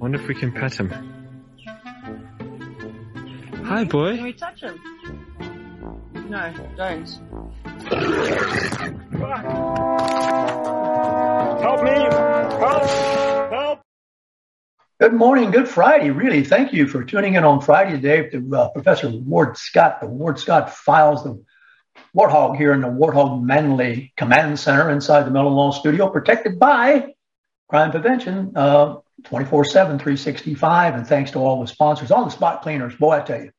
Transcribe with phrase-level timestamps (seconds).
[0.00, 0.88] Wonder if we can pet him.
[3.66, 4.16] Hi, boy.
[4.16, 4.80] Can we touch him?
[6.30, 7.06] No, don't.
[11.60, 11.90] Help me!
[11.90, 13.52] Help!
[13.52, 13.82] Help!
[14.98, 16.08] Good morning, good Friday.
[16.08, 20.06] Really, thank you for tuning in on Friday today to uh, Professor Ward Scott, the
[20.06, 21.44] Ward Scott Files, the
[22.16, 27.12] Warthog here in the Warthog Manley Command Center inside the Meldon Law Studio, protected by
[27.68, 30.94] Crime Prevention uh, 24 7, 365.
[30.94, 32.94] And thanks to all the sponsors, all the spot cleaners.
[32.94, 33.50] Boy, I tell you,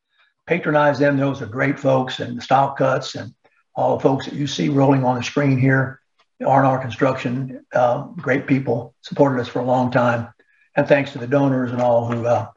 [0.47, 1.17] patronize them.
[1.17, 3.33] Those are great folks, and the style cuts and
[3.75, 5.99] all the folks that you see rolling on the screen here.
[6.45, 10.33] R&R Construction, uh, great people, supported us for a long time
[10.75, 12.47] and thanks to the donors and all who uh,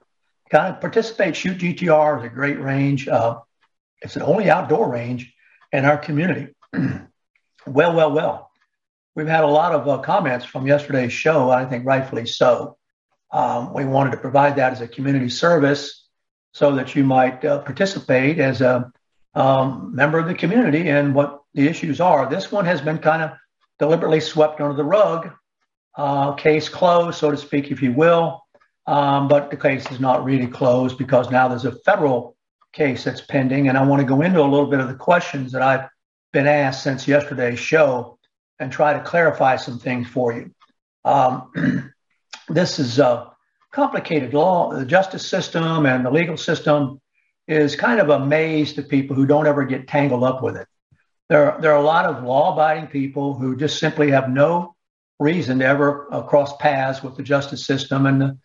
[0.50, 1.36] kind of participate.
[1.36, 3.08] Shoot GTR is a great range.
[3.08, 3.38] Uh,
[4.02, 5.34] it's the only outdoor range
[5.72, 6.54] in our community.
[6.72, 8.50] well, well, well.
[9.14, 12.76] We've had a lot of uh, comments from yesterday's show, I think rightfully so.
[13.34, 16.06] Um, we wanted to provide that as a community service
[16.52, 18.92] so that you might uh, participate as a
[19.34, 22.30] um, member of the community and what the issues are.
[22.30, 23.32] This one has been kind of
[23.80, 25.32] deliberately swept under the rug
[25.96, 28.40] uh, case closed, so to speak, if you will.
[28.86, 32.36] Um, but the case is not really closed because now there's a federal
[32.72, 33.68] case that's pending.
[33.68, 35.88] And I want to go into a little bit of the questions that I've
[36.32, 38.16] been asked since yesterday's show
[38.60, 40.54] and try to clarify some things for you.
[41.04, 41.90] Um,
[42.48, 43.30] this is a
[43.72, 44.72] complicated law.
[44.72, 47.00] The justice system and the legal system
[47.46, 50.66] is kind of a maze to people who don't ever get tangled up with it.
[51.28, 54.74] There, there are a lot of law abiding people who just simply have no
[55.18, 58.38] reason to ever uh, cross paths with the justice system and the,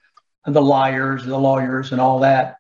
[0.46, 2.56] and the liars, the lawyers, and all that,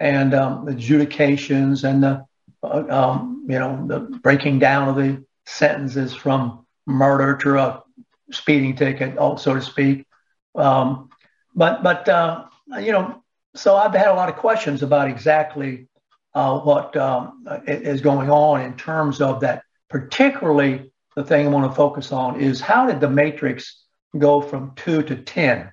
[0.00, 2.24] and um, the adjudications and the
[2.62, 7.82] uh, um, you know the breaking down of the sentences from murder to a
[8.30, 10.06] speeding ticket, so to speak.
[10.54, 11.10] Um,
[11.54, 12.44] but but uh,
[12.80, 13.22] you know,
[13.54, 15.88] so I've had a lot of questions about exactly
[16.34, 21.70] uh, what um, is going on in terms of that, particularly the thing I want
[21.70, 23.84] to focus on is how did the matrix
[24.18, 25.72] go from two to 10?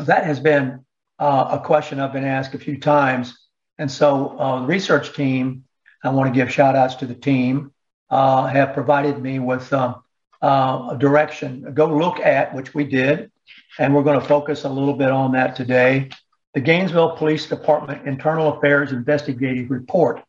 [0.00, 0.84] That has been
[1.18, 3.38] uh, a question I've been asked a few times.
[3.78, 5.64] And so uh, the research team,
[6.02, 7.72] I want to give shout outs to the team,
[8.10, 10.02] uh, have provided me with um,
[10.42, 13.30] uh, a direction, go look at, which we did.
[13.78, 16.10] And we're going to focus a little bit on that today.
[16.54, 20.22] The Gainesville Police Department Internal Affairs Investigative Report.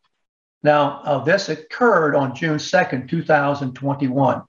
[0.62, 4.42] Now, uh, this occurred on June 2nd, 2021.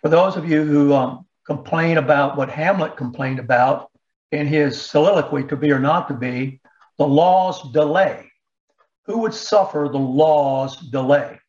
[0.00, 3.90] For those of you who um, complain about what Hamlet complained about
[4.30, 6.60] in his soliloquy, To Be or Not to Be,
[6.98, 8.30] the law's delay.
[9.06, 11.40] Who would suffer the law's delay?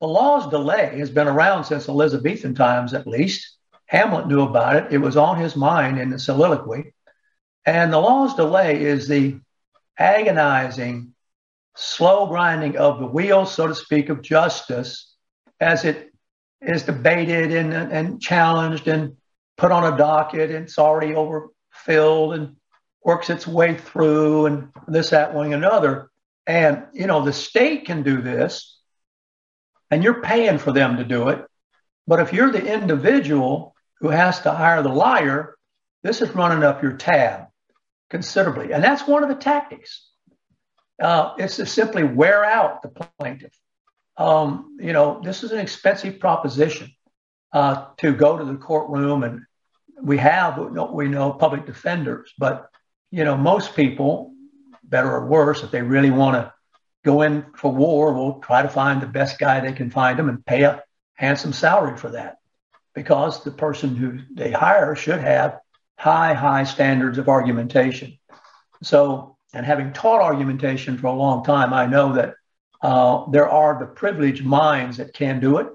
[0.00, 3.55] The law's delay has been around since Elizabethan times, at least.
[3.86, 4.92] Hamlet knew about it.
[4.92, 6.94] It was on his mind in the soliloquy.
[7.64, 9.40] And the law's delay is the
[9.98, 11.14] agonizing
[11.76, 15.14] slow grinding of the wheels, so to speak, of justice
[15.60, 16.12] as it
[16.60, 19.16] is debated and, and challenged and
[19.56, 22.56] put on a docket and it's already overfilled and
[23.04, 26.10] works its way through and this, that, one, another.
[26.46, 28.78] And, you know, the state can do this
[29.90, 31.44] and you're paying for them to do it.
[32.06, 35.56] But if you're the individual who has to hire the liar,
[36.02, 37.46] this is running up your tab
[38.10, 38.72] considerably.
[38.72, 40.06] And that's one of the tactics
[41.00, 43.52] uh, it's to simply wear out the plaintiff.
[44.16, 46.90] Um, you know, this is an expensive proposition
[47.52, 49.42] uh, to go to the courtroom, and
[50.00, 52.68] we have we know public defenders, but
[53.10, 54.32] you know, most people,
[54.82, 56.52] better or worse, if they really want to
[57.04, 60.28] go in for war, will try to find the best guy they can find them
[60.28, 60.82] and pay a
[61.14, 62.38] handsome salary for that,
[62.96, 65.60] because the person who they hire should have
[65.98, 68.18] high, high standards of argumentation.
[68.82, 72.34] So and having taught argumentation for a long time, I know that
[72.82, 75.68] uh, there are the privileged minds that can do it,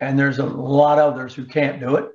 [0.00, 2.08] and there's a lot of others who can't do it.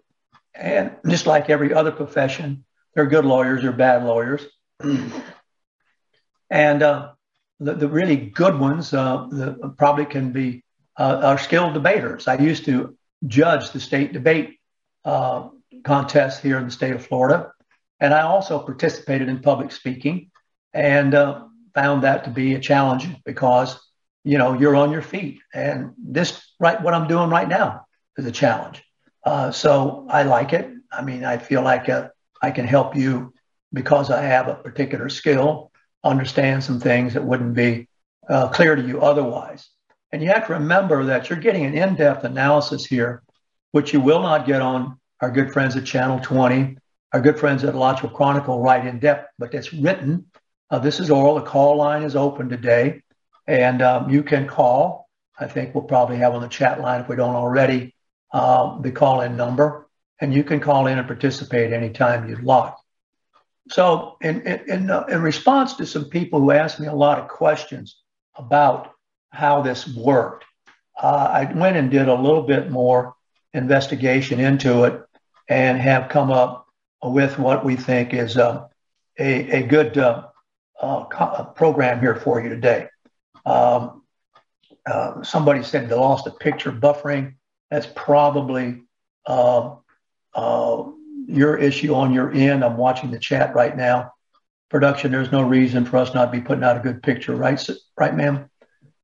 [0.55, 4.43] And just like every other profession, there are good lawyers or bad lawyers.
[6.49, 7.11] and uh,
[7.59, 10.63] the, the, really good ones uh, the, probably can be
[10.97, 12.27] uh, are skilled debaters.
[12.27, 14.59] I used to judge the state debate
[15.05, 15.49] uh,
[15.83, 17.51] contest here in the state of Florida.
[17.99, 20.29] And I also participated in public speaking
[20.73, 23.79] and uh, found that to be a challenge because,
[24.23, 25.39] you know, you're on your feet.
[25.53, 27.85] And this, right, what I'm doing right now
[28.17, 28.83] is a challenge.
[29.23, 30.69] Uh, so I like it.
[30.91, 32.09] I mean, I feel like uh,
[32.41, 33.33] I can help you
[33.73, 35.71] because I have a particular skill,
[36.03, 37.89] understand some things that wouldn't be
[38.29, 39.69] uh, clear to you otherwise.
[40.11, 43.23] And you have to remember that you're getting an in depth analysis here,
[43.71, 46.77] which you will not get on our good friends at Channel 20,
[47.13, 50.27] our good friends at Alachua Chronicle, right in depth, but it's written.
[50.69, 51.35] Uh, this is oral.
[51.35, 53.01] The call line is open today,
[53.47, 55.09] and um, you can call.
[55.39, 57.95] I think we'll probably have on the chat line, if we don't already,
[58.31, 59.87] uh, the call in number,
[60.19, 62.73] and you can call in and participate anytime you'd like.
[63.69, 67.27] So, in, in, uh, in response to some people who asked me a lot of
[67.27, 68.01] questions
[68.35, 68.93] about
[69.29, 70.45] how this worked,
[71.01, 73.15] uh, I went and did a little bit more
[73.53, 75.01] investigation into it
[75.49, 76.67] and have come up
[77.03, 78.67] with what we think is uh,
[79.19, 80.27] a, a good uh,
[80.81, 82.87] uh, program here for you today.
[83.45, 84.03] Um,
[84.85, 87.35] uh, somebody said they lost a picture buffering.
[87.69, 88.83] That's probably
[89.25, 89.75] uh,
[90.33, 90.83] uh,
[91.27, 92.63] your issue on your end.
[92.63, 94.13] I'm watching the chat right now.
[94.69, 97.69] Production, there's no reason for us not to be putting out a good picture, right,
[97.97, 98.49] right, ma'am?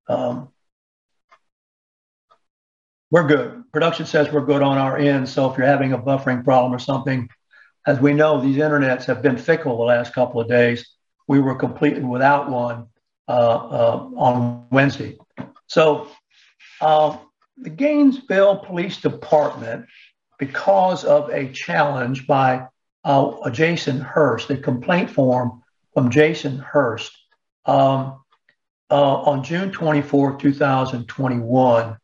[0.08, 0.50] Um,
[3.12, 3.64] we're good.
[3.72, 5.30] Production says we're good on our end.
[5.30, 7.30] So if you're having a buffering problem or something,
[7.86, 10.90] as we know, these internets have been fickle the last couple of days.
[11.28, 12.88] We were completely without one
[13.28, 15.18] uh, uh, on Wednesday.
[15.68, 16.08] So
[16.82, 17.18] uh,
[17.58, 19.86] the Gainesville Police Department,
[20.40, 22.68] because of a challenge by
[23.04, 25.62] uh, Jason Hurst, a complaint form
[25.94, 27.12] from Jason Hurst
[27.66, 28.23] um,
[28.96, 31.98] on June 24, 2021,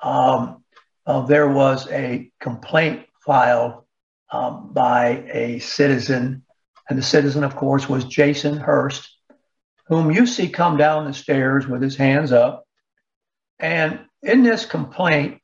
[0.00, 0.64] um,
[1.06, 3.82] uh, there was a complaint filed
[4.30, 6.44] um, by a citizen,
[6.88, 9.10] and the citizen, of course, was Jason Hurst,
[9.86, 12.64] whom you see come down the stairs with his hands up.
[13.58, 15.40] And in this complaint,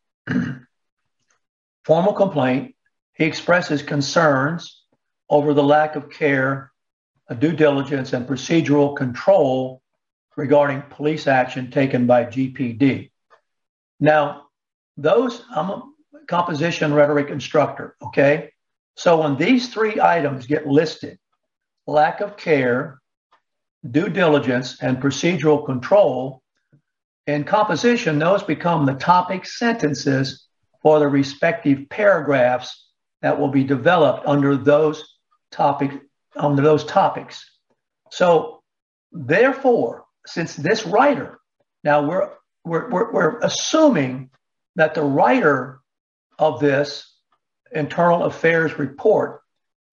[1.84, 2.76] formal complaint,
[3.14, 4.82] he expresses concerns
[5.28, 6.70] over the lack of care,
[7.38, 9.80] due diligence, and procedural control
[10.36, 13.10] regarding police action taken by GPD.
[14.00, 14.46] Now,
[14.96, 15.82] those, I'm a
[16.26, 18.50] composition rhetoric instructor, okay?
[18.96, 21.18] So when these three items get listed,
[21.86, 23.00] lack of care,
[23.88, 26.42] due diligence, and procedural control,
[27.26, 30.46] in composition, those become the topic sentences
[30.82, 32.88] for the respective paragraphs
[33.22, 35.02] that will be developed under those
[35.50, 35.90] topic
[36.36, 37.48] under those topics.
[38.10, 38.62] So
[39.12, 41.38] therefore, since this writer,
[41.82, 42.30] now we're
[42.64, 44.30] we're, we're, we're assuming
[44.76, 45.80] that the writer
[46.38, 47.12] of this
[47.72, 49.42] internal affairs report,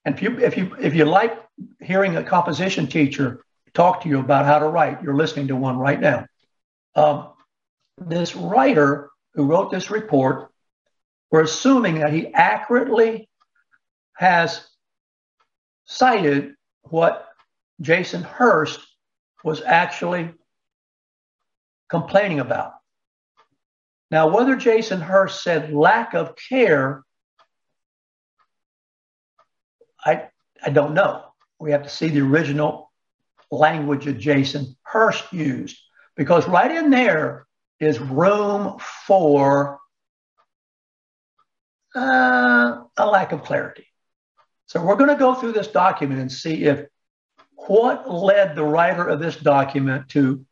[0.06, 1.38] and if you if you if you like
[1.82, 3.44] hearing a composition teacher
[3.74, 6.26] talk to you about how to write, you're listening to one right now.
[6.96, 7.30] Um,
[7.98, 10.52] this writer who wrote this report,
[11.30, 13.30] we're assuming that he accurately
[14.14, 14.66] has
[15.86, 17.28] cited what
[17.80, 18.80] Jason Hurst
[19.44, 20.34] was actually
[21.90, 22.74] complaining about.
[24.10, 27.04] Now, whether Jason Hurst said lack of care,
[30.06, 30.28] I,
[30.64, 31.26] I don't know.
[31.60, 32.92] We have to see the original
[33.52, 35.78] language that Jason Hurst used
[36.16, 37.46] because right in there
[37.80, 39.80] is room for
[41.96, 43.86] uh, a lack of clarity.
[44.68, 46.86] So we're going to go through this document and see if
[47.68, 50.46] what led the writer of this document to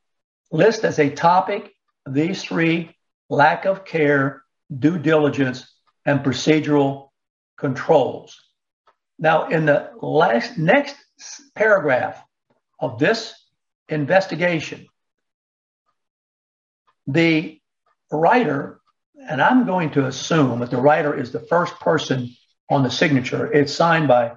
[0.52, 1.74] list as a topic
[2.08, 2.96] these three
[3.30, 4.44] lack of care,
[4.78, 5.72] due diligence,
[6.06, 7.10] and procedural
[7.58, 8.40] controls.
[9.18, 10.96] Now, in the last next
[11.56, 12.22] paragraph
[12.80, 13.34] of this
[13.90, 14.88] investigation,
[17.06, 17.60] the
[18.12, 18.80] writer,
[19.30, 22.30] and I'm going to assume that the writer is the first person
[22.70, 23.52] on the signature.
[23.52, 24.34] It's signed by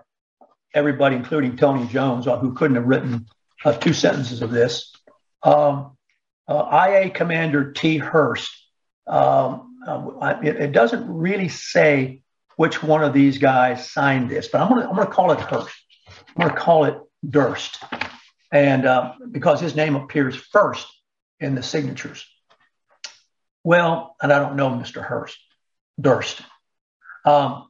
[0.74, 3.26] everybody, including Tony Jones, who couldn't have written
[3.64, 4.92] uh, two sentences of this.
[5.42, 5.96] Um,
[6.48, 7.98] uh, IA Commander T.
[7.98, 8.50] Hurst
[9.06, 12.22] um, uh, it, doesn't really say
[12.56, 15.40] which one of these guys signed this, but I'm going to I'm to call it
[15.40, 15.74] Hurst.
[16.08, 16.98] I'm going to call it
[17.28, 17.82] Durst,
[18.52, 20.86] and uh, because his name appears first
[21.40, 22.26] in the signatures.
[23.64, 25.02] Well, and I don't know Mr.
[25.02, 25.38] Hurst,
[26.00, 26.40] Durst.
[27.24, 27.68] Um,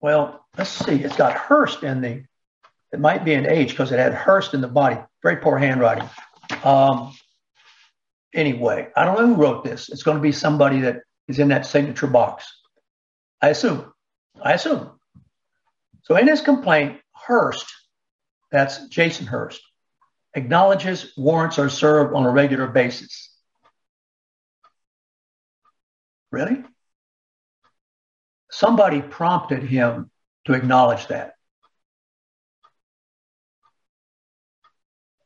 [0.00, 1.02] well, let's see.
[1.02, 2.24] It's got Hurst in the.
[2.92, 4.98] It might be an H because it had Hurst in the body.
[5.22, 6.08] Very poor handwriting.
[6.62, 7.14] Um,
[8.34, 8.88] anyway.
[8.96, 9.88] I don't know who wrote this.
[9.88, 12.46] It's going to be somebody that is in that signature box.
[13.42, 13.92] I assume.
[14.40, 14.90] I assume.
[16.02, 17.66] So in his complaint, Hurst,
[18.52, 19.60] that's Jason Hurst,
[20.34, 23.30] acknowledges warrants are served on a regular basis.
[26.30, 26.62] Really?
[28.56, 30.10] Somebody prompted him
[30.46, 31.34] to acknowledge that.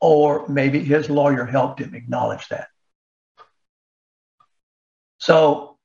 [0.01, 2.67] Or maybe his lawyer helped him acknowledge that.
[5.19, 5.77] So,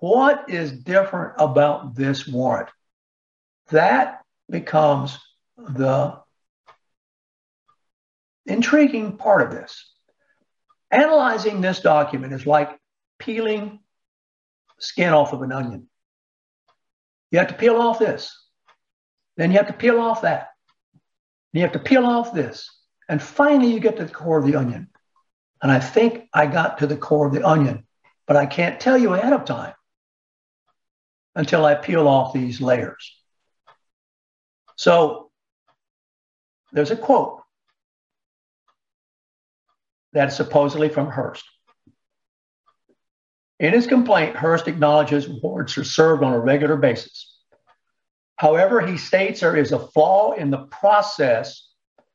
[0.00, 2.68] what is different about this warrant?
[3.70, 5.18] That becomes
[5.56, 6.20] the
[8.44, 9.90] intriguing part of this.
[10.90, 12.78] Analyzing this document is like
[13.18, 13.80] peeling
[14.78, 15.89] skin off of an onion.
[17.30, 18.36] You have to peel off this.
[19.36, 20.48] Then you have to peel off that.
[21.52, 22.68] And You have to peel off this.
[23.08, 24.88] And finally, you get to the core of the onion.
[25.62, 27.86] And I think I got to the core of the onion
[28.30, 29.74] but I can't tell you ahead of time
[31.34, 33.12] until I peel off these layers.
[34.76, 35.32] So
[36.70, 37.42] there's a quote
[40.12, 41.42] that is supposedly from Hurst.
[43.60, 47.36] In his complaint, Hurst acknowledges warrants are served on a regular basis.
[48.36, 51.68] However, he states there is a flaw in the process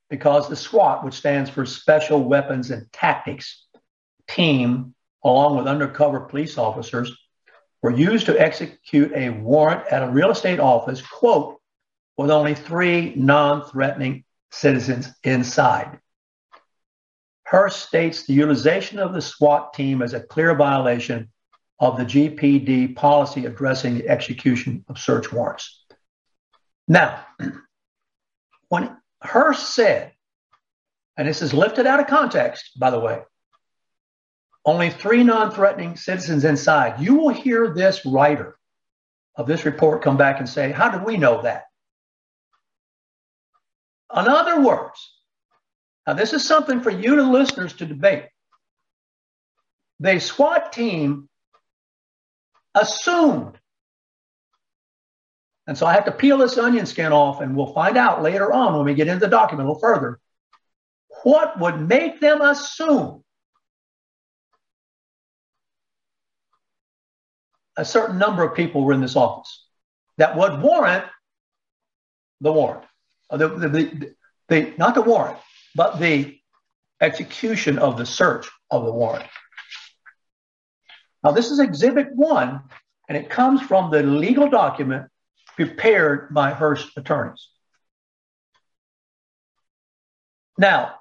[0.09, 3.63] because the SWAT, which stands for Special Weapons and Tactics
[4.27, 7.15] Team, along with undercover police officers,
[7.83, 11.61] were used to execute a warrant at a real estate office, quote,
[12.17, 15.99] with only three non threatening citizens inside.
[17.43, 21.29] Hurst states the utilization of the SWAT team is a clear violation
[21.79, 25.83] of the GPD policy addressing the execution of search warrants.
[26.87, 27.25] Now,
[28.69, 30.13] when Hurst said,
[31.17, 33.21] and this is lifted out of context, by the way,
[34.65, 36.99] only three non threatening citizens inside.
[36.99, 38.57] You will hear this writer
[39.35, 41.65] of this report come back and say, How did we know that?
[44.15, 45.13] In other words,
[46.07, 48.25] now this is something for you, the listeners, to debate.
[49.99, 51.29] The SWAT team
[52.75, 53.57] assumed.
[55.67, 58.53] And so I have to peel this onion skin off, and we'll find out later
[58.53, 60.19] on when we get into the document a little further
[61.25, 63.23] what would make them assume
[67.77, 69.65] a certain number of people were in this office
[70.17, 71.03] that would warrant
[72.41, 72.85] the warrant,
[73.31, 74.15] uh, the, the, the,
[74.49, 75.37] the, not the warrant,
[75.73, 76.37] but the
[77.01, 79.25] execution of the search of the warrant.
[81.25, 82.61] Now, this is Exhibit 1,
[83.09, 85.07] and it comes from the legal document
[85.55, 87.49] prepared by Hurst attorneys.
[90.59, 90.99] Now,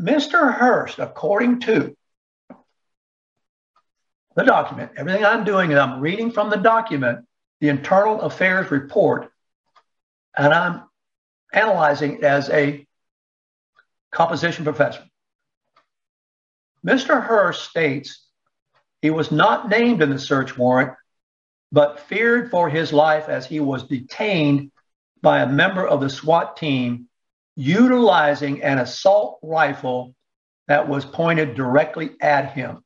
[0.00, 0.54] Mr.
[0.54, 1.94] Hurst, according to
[4.34, 4.92] the document.
[4.96, 7.26] Everything I'm doing is I'm reading from the document,
[7.60, 9.30] the internal affairs report,
[10.34, 10.84] and I'm
[11.52, 12.86] analyzing it as a
[14.10, 15.04] composition professor.
[16.86, 17.22] Mr.
[17.22, 18.24] Hurst states
[19.02, 20.92] he was not named in the search warrant,
[21.70, 24.72] but feared for his life as he was detained
[25.22, 27.08] by a member of the SWAT team
[27.56, 30.14] utilizing an assault rifle
[30.68, 32.84] that was pointed directly at him.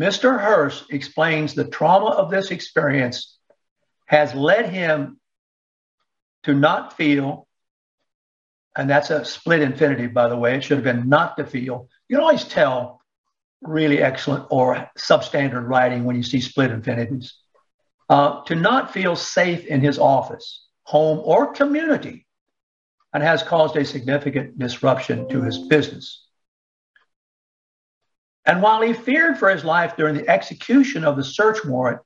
[0.00, 0.40] Mr.
[0.40, 3.38] Hurst explains the trauma of this experience
[4.06, 5.20] has led him
[6.44, 7.46] to not feel,
[8.74, 10.56] and that's a split infinitive, by the way.
[10.56, 11.88] It should have been not to feel.
[12.08, 13.01] You can always tell
[13.62, 17.38] really excellent or substandard writing when you see split infinitives.
[18.08, 22.26] Uh, to not feel safe in his office, home, or community,
[23.14, 26.26] and has caused a significant disruption to his business.
[28.44, 32.00] And while he feared for his life during the execution of the search warrant,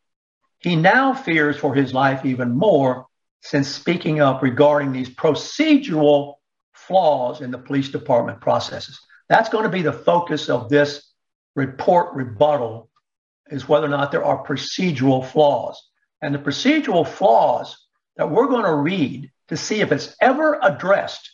[0.58, 3.06] he now fears for his life even more
[3.40, 6.34] since speaking up regarding these procedural
[6.72, 9.00] flaws in the police department processes.
[9.28, 11.05] That's going to be the focus of this
[11.56, 12.88] report rebuttal
[13.48, 15.82] is whether or not there are procedural flaws.
[16.22, 17.76] And the procedural flaws
[18.16, 21.30] that we're going to read to see if it's ever addressed,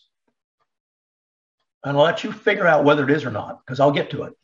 [1.85, 4.23] and I'll let you figure out whether it is or not, because I'll get to
[4.23, 4.35] it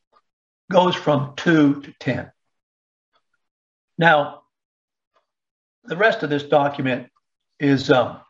[0.71, 2.31] goes from 2 to 10.
[3.97, 4.43] Now,
[5.85, 7.09] the rest of this document
[7.59, 8.21] is um,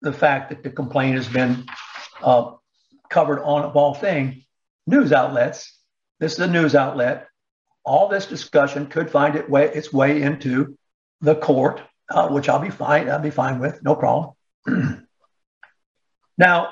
[0.00, 1.66] the fact that the complaint has been
[2.22, 2.52] uh,
[3.10, 4.36] covered on, of all things,
[4.86, 5.78] news outlets.
[6.20, 7.28] This is a news outlet.
[7.84, 10.76] All this discussion could find it way, its way into
[11.20, 13.08] the court, uh, which I'll be fine.
[13.08, 14.34] I'll be fine with, no problem.
[16.38, 16.70] now,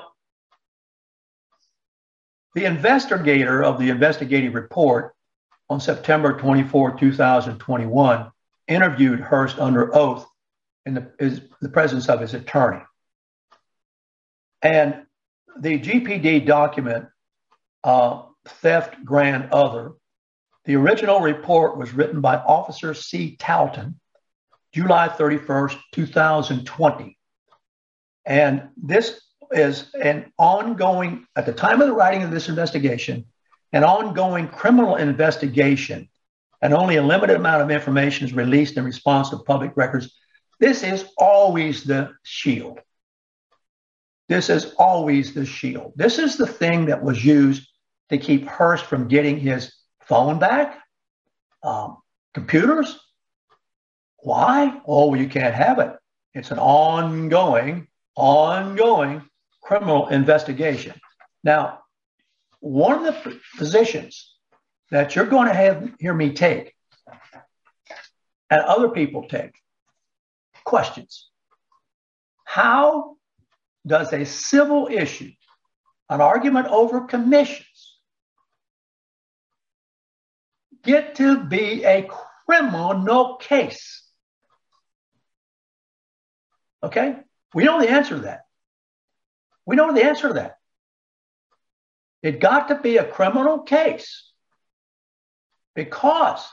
[2.55, 5.13] the investigator of the investigative report
[5.69, 8.31] on September 24, 2021,
[8.67, 10.25] interviewed Hurst under oath
[10.85, 12.81] in the, his, the presence of his attorney.
[14.61, 15.05] And
[15.59, 17.07] the GPD document,
[17.83, 19.93] uh, theft grand other,
[20.65, 23.35] the original report was written by Officer C.
[23.37, 23.99] Talton,
[24.71, 27.17] July 31st, 2020.
[28.25, 29.21] And this
[29.51, 33.25] is an ongoing, at the time of the writing of this investigation,
[33.73, 36.09] an ongoing criminal investigation,
[36.61, 40.15] and only a limited amount of information is released in response to public records.
[40.59, 42.79] This is always the shield.
[44.29, 45.91] This is always the shield.
[45.95, 47.67] This is the thing that was used
[48.13, 50.79] to keep Hurst from getting his phone back,
[51.63, 51.97] um,
[52.33, 52.99] computers.
[54.17, 54.81] Why?
[54.85, 55.91] Oh, you can't have it.
[56.33, 59.23] It's an ongoing, ongoing
[59.61, 60.99] criminal investigation.
[61.43, 61.79] Now,
[62.59, 64.33] one of the positions
[64.91, 66.73] that you're going to have hear me take
[68.49, 69.55] and other people take
[70.63, 71.29] questions.
[72.45, 73.15] How
[73.85, 75.31] does a civil issue,
[76.09, 77.67] an argument over commissions,
[80.83, 82.07] get to be a
[82.45, 84.03] criminal case?
[86.81, 87.15] Okay?
[87.53, 88.41] We know the answer to that.
[89.65, 90.57] We know the answer to that.
[92.21, 94.31] It got to be a criminal case
[95.75, 96.47] because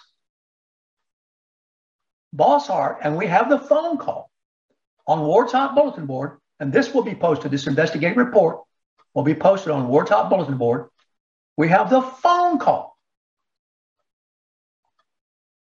[2.35, 4.31] Bosshart, and we have the phone call
[5.07, 8.61] on Ward Scott Bulletin Board, and this will be posted, this investigative report
[9.15, 10.89] will be posted on Ward Scott Bulletin Board.
[11.57, 12.90] We have the phone call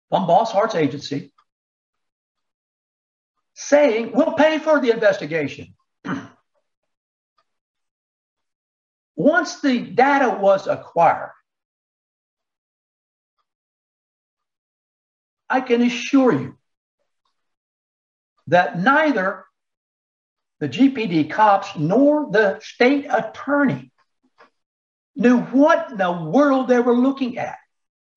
[0.09, 1.31] from Bosshart's agency
[3.53, 5.75] saying, we'll pay for the investigation.
[9.15, 11.33] Once the data was acquired,
[15.49, 16.57] I can assure you
[18.47, 19.45] that neither
[20.59, 23.91] the GPD cops nor the state attorney
[25.15, 27.57] knew what in the world they were looking at.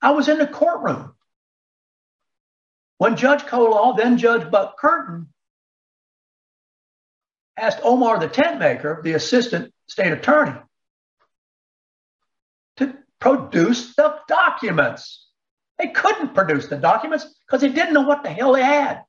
[0.01, 1.14] I was in the courtroom
[3.03, 5.27] when Judge Koloff, then Judge Buck Curtin,
[7.57, 10.57] asked Omar the tent maker, the assistant state attorney,
[12.77, 15.27] to produce the documents.
[15.81, 19.03] They couldn't produce the documents because they didn't know what the hell they had.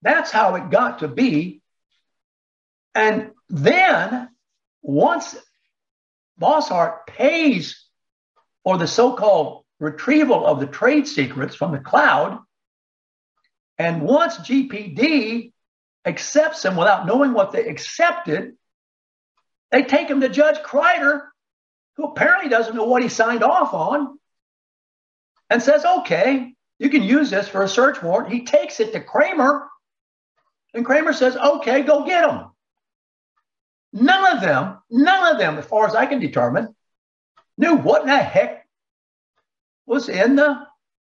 [0.00, 1.60] That's how it got to be.
[2.94, 4.28] And then
[4.80, 5.36] once
[6.40, 7.87] Bosshart pays
[8.68, 12.38] for the so called retrieval of the trade secrets from the cloud,
[13.78, 15.52] and once GPD
[16.04, 18.58] accepts them without knowing what they accepted,
[19.70, 21.28] they take them to Judge Kreider,
[21.96, 24.18] who apparently doesn't know what he signed off on,
[25.48, 28.30] and says, okay, you can use this for a search warrant.
[28.30, 29.66] He takes it to Kramer,
[30.74, 32.50] and Kramer says, okay, go get them.
[33.94, 36.76] None of them, none of them, as far as I can determine,
[37.56, 38.57] knew what in the heck
[39.88, 40.66] was in the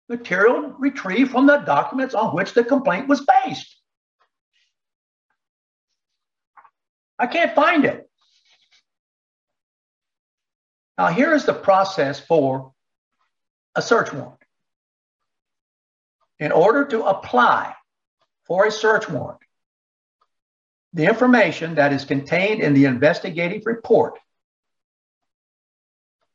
[0.09, 3.77] material retrieved from the documents on which the complaint was based.
[7.19, 8.09] I can't find it.
[10.99, 12.73] Now, here is the process for
[13.75, 14.39] a search warrant.
[16.39, 17.75] In order to apply
[18.47, 19.39] for a search warrant,
[20.93, 24.19] the information that is contained in the investigative report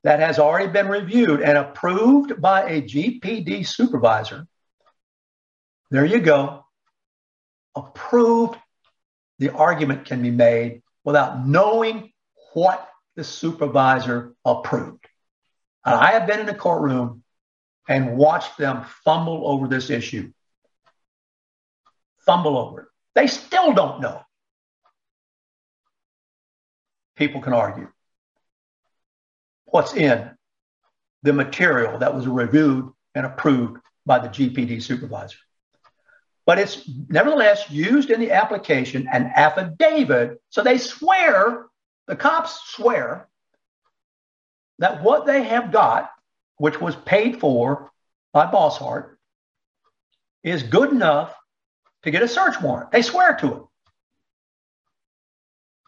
[0.04, 4.48] that has already been reviewed and approved by a GPD supervisor,
[5.90, 6.66] there you go.
[7.76, 8.58] Approved,
[9.40, 12.12] the argument can be made without knowing
[12.54, 15.06] what the supervisor approved.
[15.86, 17.24] And I have been in the courtroom
[17.88, 20.32] and watched them fumble over this issue.
[22.26, 22.88] Fumble over it.
[23.16, 24.22] They still don't know.
[27.16, 27.90] People can argue
[29.68, 30.30] what's in
[31.24, 35.38] the material that was reviewed and approved by the GPD supervisor.
[36.46, 40.42] But it's nevertheless used in the application an affidavit.
[40.50, 41.66] So they swear
[42.08, 43.28] the cops swear
[44.80, 46.10] that what they have got,
[46.58, 47.92] which was paid for
[48.32, 49.18] by Bosshart,
[50.44, 51.36] is good enough
[52.04, 52.92] to get a search warrant.
[52.92, 53.62] They swear to it.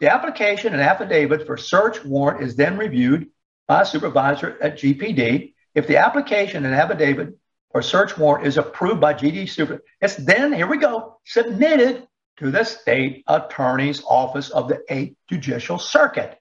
[0.02, 3.30] The application and affidavit for search warrant is then reviewed
[3.70, 5.54] by supervisor at GPD.
[5.76, 7.38] If the application and affidavit
[7.70, 12.50] or search warrant is approved by GD super, it's then, here we go, submitted to
[12.50, 16.36] the state attorney's office of the 8th Judicial Circuit.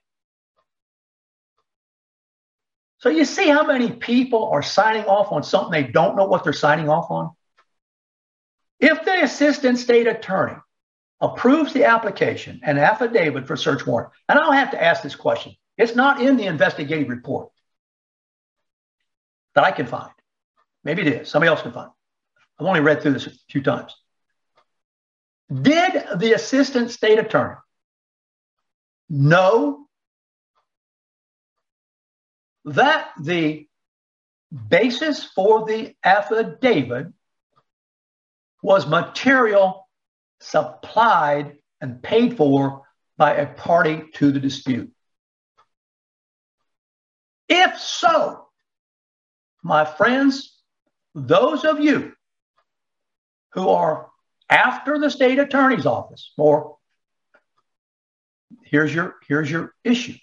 [2.97, 6.43] So you see how many people are signing off on something they don't know what
[6.43, 7.29] they're signing off on?
[8.79, 10.55] If the assistant state attorney
[11.21, 15.53] approves the application and affidavit for search warrant, and I'll have to ask this question.
[15.79, 17.51] It's not in the investigative report
[19.55, 20.11] that I can find.
[20.83, 21.29] Maybe it is.
[21.29, 21.89] Somebody else can find.
[22.59, 23.95] I've only read through this a few times.
[25.49, 27.55] Did the assistant state attorney
[29.09, 29.87] know
[32.65, 33.65] that the
[34.67, 37.07] basis for the affidavit
[38.61, 39.87] was material
[40.41, 42.83] supplied and paid for
[43.17, 44.91] by a party to the dispute?
[47.49, 48.47] If so,
[49.63, 50.55] my friends,
[51.15, 52.13] those of you
[53.53, 54.09] who are
[54.49, 56.77] after the state attorney's office, or
[58.63, 60.15] here's your here's your issue.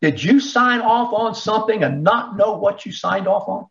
[0.00, 3.66] Did you sign off on something and not know what you signed off on?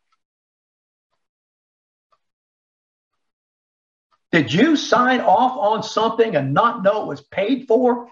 [4.31, 8.09] Did you sign off on something and not know it was paid for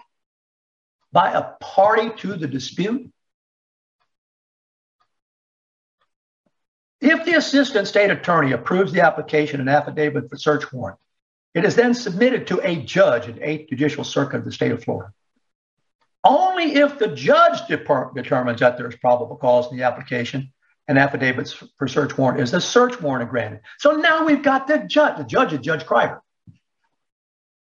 [1.10, 3.12] by a party to the dispute?
[7.02, 11.00] If the assistant state attorney approves the application and affidavit for search warrant,
[11.52, 14.84] it is then submitted to a judge in 8th Judicial Circuit of the state of
[14.84, 15.12] Florida.
[16.22, 20.52] Only if the judge determines that there is probable cause in the application
[20.86, 23.62] and affidavits for search warrant is the search warrant granted.
[23.80, 25.18] So now we've got the judge.
[25.18, 26.20] The judge is Judge Kreiber,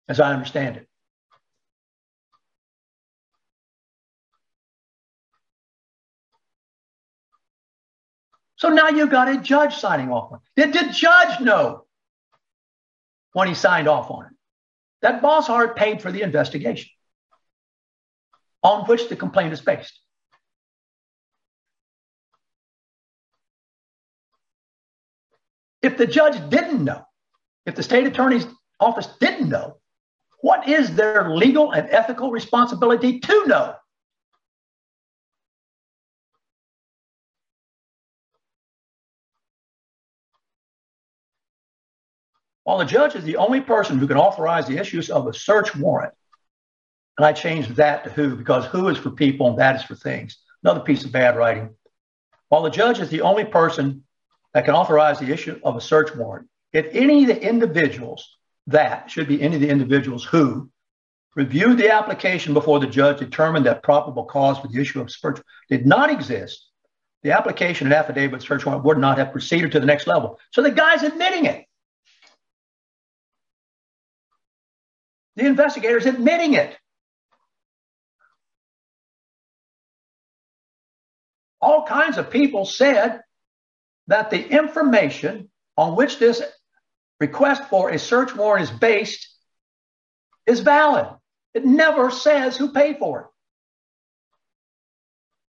[0.08, 0.88] as I understand it.
[8.64, 10.72] So now you've got a judge signing off on it.
[10.72, 11.84] Did the judge know
[13.34, 14.30] when he signed off on it
[15.02, 16.88] that Bosshart paid for the investigation
[18.62, 20.00] on which the complaint is based?
[25.82, 27.04] If the judge didn't know,
[27.66, 28.46] if the state attorney's
[28.80, 29.76] office didn't know,
[30.40, 33.74] what is their legal and ethical responsibility to know?
[42.64, 45.76] While the judge is the only person who can authorize the issues of a search
[45.76, 46.14] warrant,
[47.16, 49.94] and I changed that to who because who is for people and that is for
[49.94, 50.38] things.
[50.62, 51.74] Another piece of bad writing.
[52.48, 54.04] While the judge is the only person
[54.52, 58.36] that can authorize the issue of a search warrant, if any of the individuals
[58.68, 60.70] that should be any of the individuals who
[61.36, 65.40] reviewed the application before the judge determined that probable cause for the issue of search
[65.68, 66.70] did not exist,
[67.22, 70.38] the application and affidavit search warrant would not have proceeded to the next level.
[70.52, 71.66] So the guy's admitting it.
[75.36, 76.76] The investigator's admitting it.
[81.60, 83.22] All kinds of people said
[84.08, 86.42] that the information on which this
[87.20, 89.28] request for a search warrant is based
[90.46, 91.06] is valid.
[91.54, 93.26] It never says who paid for it.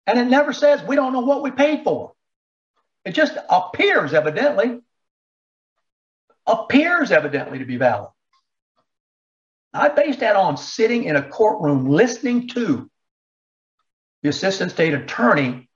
[0.07, 2.13] And it never says we don't know what we paid for.
[3.05, 4.79] It just appears evidently,
[6.47, 8.09] appears evidently to be valid.
[9.73, 12.89] I based that on sitting in a courtroom listening to
[14.23, 15.69] the assistant state attorney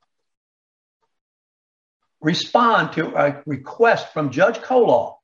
[2.21, 5.15] respond to a request from Judge Koloff,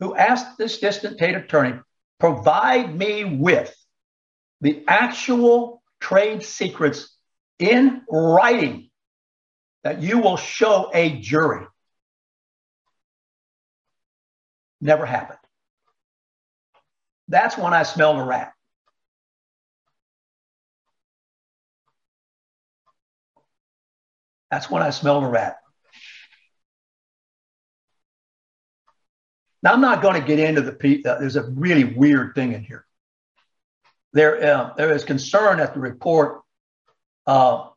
[0.00, 1.78] who asked the assistant state attorney,
[2.18, 3.74] provide me with
[4.60, 7.14] the actual trade secrets
[7.58, 8.90] in writing
[9.84, 11.66] that you will show a jury.
[14.80, 15.37] Never happened.
[17.28, 18.52] That's when I smelled a rat.
[24.50, 25.58] That's when I smelled a rat.
[29.62, 32.62] Now, I'm not going to get into the, uh, there's a really weird thing in
[32.62, 32.86] here.
[34.12, 36.40] There, uh, there is concern that the report
[37.26, 37.68] uh,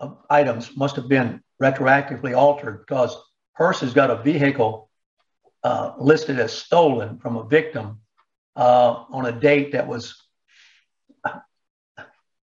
[0.00, 3.16] of items must have been retroactively altered because
[3.52, 4.90] Hurst has got a vehicle
[5.62, 8.00] uh, listed as stolen from a victim
[8.60, 10.22] uh, on a date that was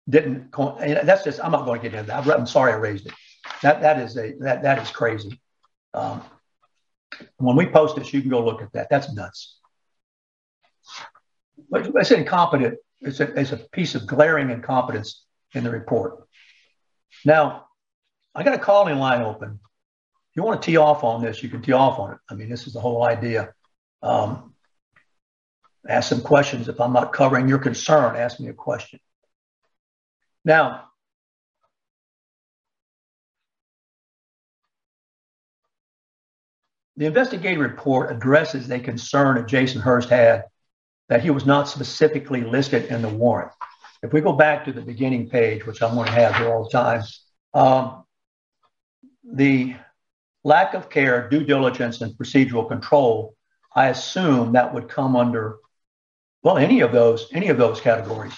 [0.07, 0.51] didn't.
[0.53, 1.43] That's just.
[1.43, 2.39] I'm not going to get into that.
[2.39, 3.13] I'm sorry I raised it.
[3.63, 5.41] That that is a that that is crazy.
[5.95, 6.21] Um,
[7.37, 8.87] when we post this, you can go look at that.
[8.91, 9.57] That's nuts.
[11.71, 12.77] But it's incompetent.
[13.01, 16.27] It's a, it's a piece of glaring incompetence in the report.
[17.23, 17.67] Now,
[18.35, 19.59] I got a calling line open.
[20.29, 22.17] If you want to tee off on this, you can tee off on it.
[22.29, 23.53] I mean, this is the whole idea.
[24.03, 24.54] Um,
[25.87, 26.67] ask some questions.
[26.67, 28.99] If I'm not covering your concern, ask me a question.
[30.43, 30.85] Now,
[36.97, 40.45] the investigative report addresses a concern that Jason Hurst had
[41.09, 43.51] that he was not specifically listed in the warrant.
[44.01, 46.63] If we go back to the beginning page, which I'm going to have here all
[46.63, 47.03] the time,
[47.53, 48.03] um,
[49.23, 49.75] the
[50.43, 53.35] lack of care, due diligence, and procedural control,
[53.75, 55.57] I assume that would come under
[56.45, 58.37] well, any of those, any of those categories.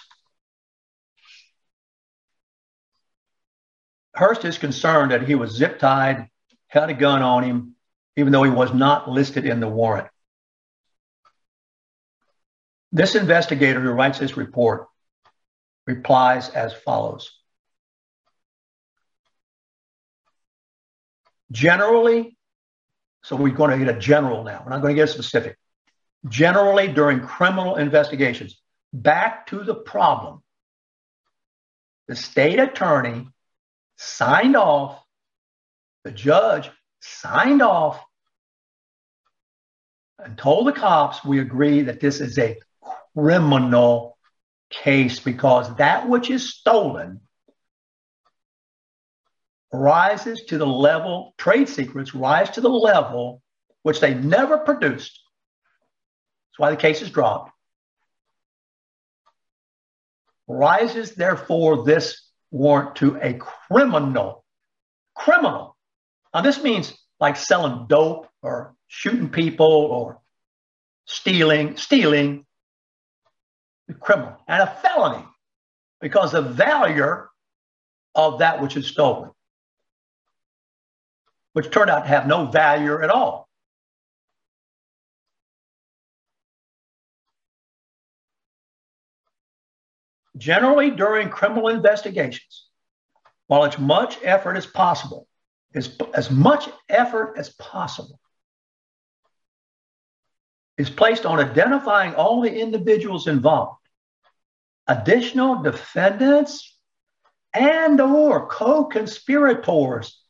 [4.14, 6.30] Hurst is concerned that he was zip tied,
[6.68, 7.76] had a gun on him,
[8.16, 10.08] even though he was not listed in the warrant.
[12.94, 14.88] This investigator who writes this report
[15.86, 17.30] replies as follows.
[21.52, 22.38] Generally,
[23.24, 24.64] so we're going to get a general now.
[24.64, 25.58] We're not going to get specific.
[26.30, 28.60] Generally, during criminal investigations,
[28.94, 30.42] back to the problem,
[32.08, 33.28] the state attorney
[33.98, 35.02] signed off,
[36.04, 36.70] the judge
[37.02, 38.04] signed off,
[40.20, 42.58] and told the cops we agree that this is a
[43.16, 44.18] criminal
[44.70, 47.22] case because that which is stolen
[49.72, 53.42] rises to the level, trade secrets rise to the level
[53.84, 55.20] which they never produced.
[56.58, 57.52] That's why the case is dropped.
[60.48, 64.44] Rises, therefore, this warrant to a criminal.
[65.16, 65.78] Criminal.
[66.34, 70.20] Now, this means like selling dope or shooting people or
[71.06, 72.46] stealing, stealing,
[73.88, 75.26] the criminal, and a felony
[76.02, 77.28] because the value
[78.16, 79.30] of that which is stolen,
[81.54, 83.47] which turned out to have no value at all.
[90.38, 92.68] Generally, during criminal investigations,
[93.48, 95.28] while as much effort as possible,
[95.74, 98.20] as, as much effort as possible
[100.78, 103.80] is placed on identifying all the individuals involved.
[104.88, 106.78] Additional defendants
[107.54, 110.22] and or co-conspirators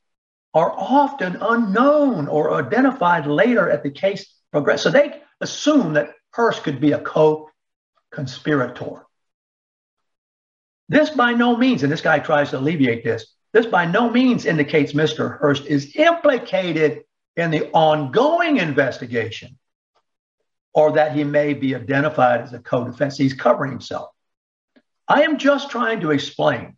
[0.53, 4.83] are often unknown or identified later at the case progress.
[4.83, 9.06] So they assume that Hurst could be a co-conspirator.
[10.89, 14.45] This by no means, and this guy tries to alleviate this, this by no means
[14.45, 15.37] indicates Mr.
[15.39, 17.03] Hurst is implicated
[17.35, 19.57] in the ongoing investigation
[20.73, 23.17] or that he may be identified as a co-defense.
[23.17, 24.09] He's covering himself.
[25.07, 26.77] I am just trying to explain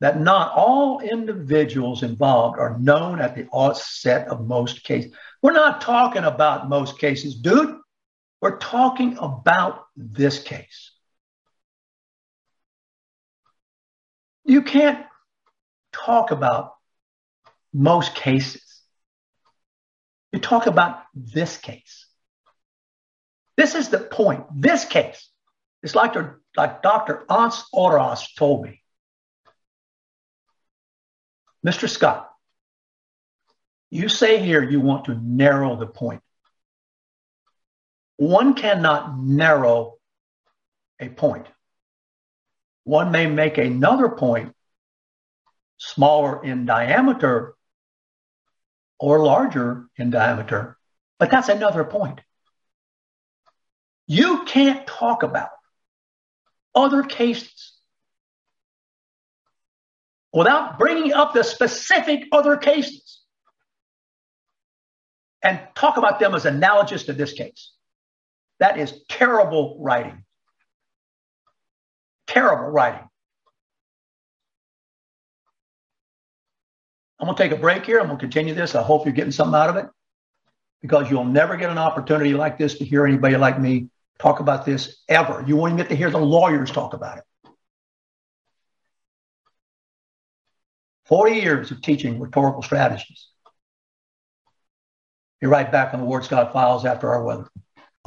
[0.00, 5.12] that not all individuals involved are known at the outset of most cases.
[5.42, 7.76] We're not talking about most cases, dude.
[8.40, 10.92] We're talking about this case.
[14.48, 15.04] You can't
[15.92, 16.72] talk about
[17.74, 18.62] most cases.
[20.32, 22.06] You talk about this case.
[23.58, 24.46] This is the point.
[24.56, 25.28] This case.
[25.82, 26.14] It's like,
[26.56, 27.24] like Dr.
[27.30, 28.82] Ants Oras told me.
[31.66, 31.86] Mr.
[31.86, 32.30] Scott,
[33.90, 36.22] you say here you want to narrow the point.
[38.16, 39.98] One cannot narrow
[40.98, 41.46] a point.
[42.88, 44.54] One may make another point
[45.76, 47.54] smaller in diameter
[48.98, 50.78] or larger in diameter,
[51.18, 52.22] but that's another point.
[54.06, 55.50] You can't talk about
[56.74, 57.74] other cases
[60.32, 63.20] without bringing up the specific other cases
[65.42, 67.70] and talk about them as analogous to this case.
[68.60, 70.24] That is terrible writing.
[72.28, 73.08] Terrible writing.
[77.18, 77.98] I'm going to take a break here.
[77.98, 78.74] I'm going to continue this.
[78.74, 79.86] I hope you're getting something out of it
[80.82, 83.88] because you'll never get an opportunity like this to hear anybody like me
[84.18, 85.44] talk about this ever.
[85.46, 87.24] You won't even get to hear the lawyers talk about it.
[91.06, 93.28] 40 years of teaching rhetorical strategies.
[95.40, 97.48] Be right back on the Ward Scott Files after our weather.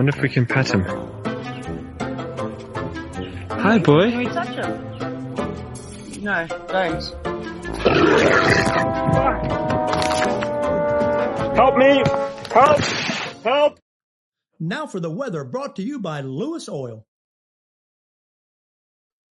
[0.00, 0.82] Wonder if we can pet him.
[3.50, 4.10] Hi, boy.
[4.10, 6.24] Can we touch him?
[6.24, 7.04] No, don't.
[11.54, 12.02] Help me!
[12.50, 12.80] Help!
[13.44, 13.78] Help!
[14.58, 17.04] Now for the weather brought to you by Lewis Oil.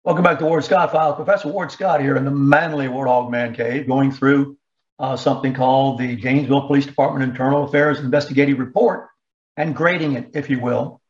[0.04, 1.16] Welcome back to Ward Scott Files.
[1.16, 4.56] Professor Ward Scott here in the Manly Warthog Man Cave, going through
[5.00, 9.10] uh, something called the Gainesville Police Department Internal Affairs Investigative Report
[9.60, 11.02] and grading it, if you will,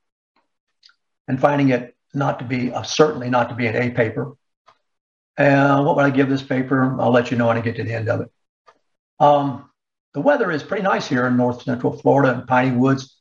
[1.28, 4.34] and finding it not to be, uh, certainly not to be an A paper.
[5.38, 7.00] And what would I give this paper?
[7.00, 8.32] I'll let you know when I get to the end of it.
[9.20, 9.70] Um,
[10.16, 13.16] the weather is pretty nice here in north central Florida and piney woods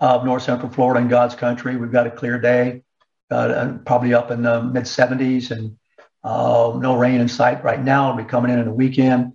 [0.00, 1.76] of north central Florida and God's country.
[1.76, 2.82] We've got a clear day,
[3.30, 5.78] uh, probably up in the mid 70s and
[6.24, 8.10] uh, no rain in sight right now.
[8.10, 9.34] It'll be coming in in the weekend.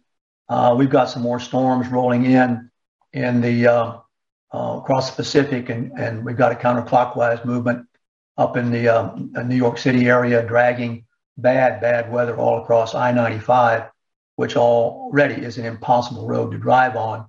[0.50, 2.70] Uh, we've got some more storms rolling in
[3.14, 4.02] in the
[4.54, 7.88] uh, across the Pacific, and, and we've got a counterclockwise movement
[8.38, 11.06] up in the um, New York City area, dragging
[11.38, 13.90] bad, bad weather all across I-95,
[14.36, 17.26] which already is an impossible road to drive on.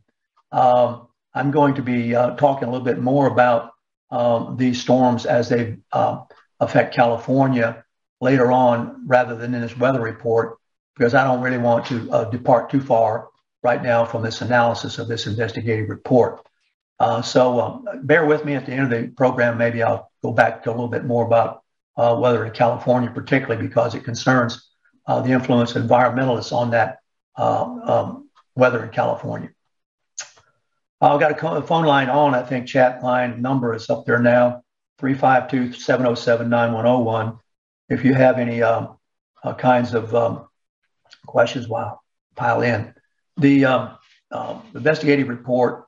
[0.52, 3.72] Um, I'm going to be uh, talking a little bit more about
[4.10, 6.24] um, these storms as they uh,
[6.60, 7.84] affect California
[8.20, 10.58] later on, rather than in this weather report,
[10.96, 13.28] because I don't really want to uh, depart too far
[13.62, 16.44] right now from this analysis of this investigative report.
[17.00, 19.56] Uh, so um, bear with me at the end of the program.
[19.56, 21.62] Maybe I'll go back to a little bit more about
[21.96, 24.68] uh, weather in California, particularly because it concerns
[25.06, 26.98] uh, the influence of environmentalists on that
[27.36, 29.50] uh, um, weather in California.
[31.00, 32.34] I've got a phone line on.
[32.34, 34.64] I think chat line number is up there now,
[35.00, 37.38] 352-707-9101.
[37.88, 38.96] If you have any um,
[39.44, 40.48] uh, kinds of um,
[41.24, 42.00] questions, wow,
[42.34, 42.92] pile in.
[43.36, 43.96] The um,
[44.32, 45.87] uh, investigative report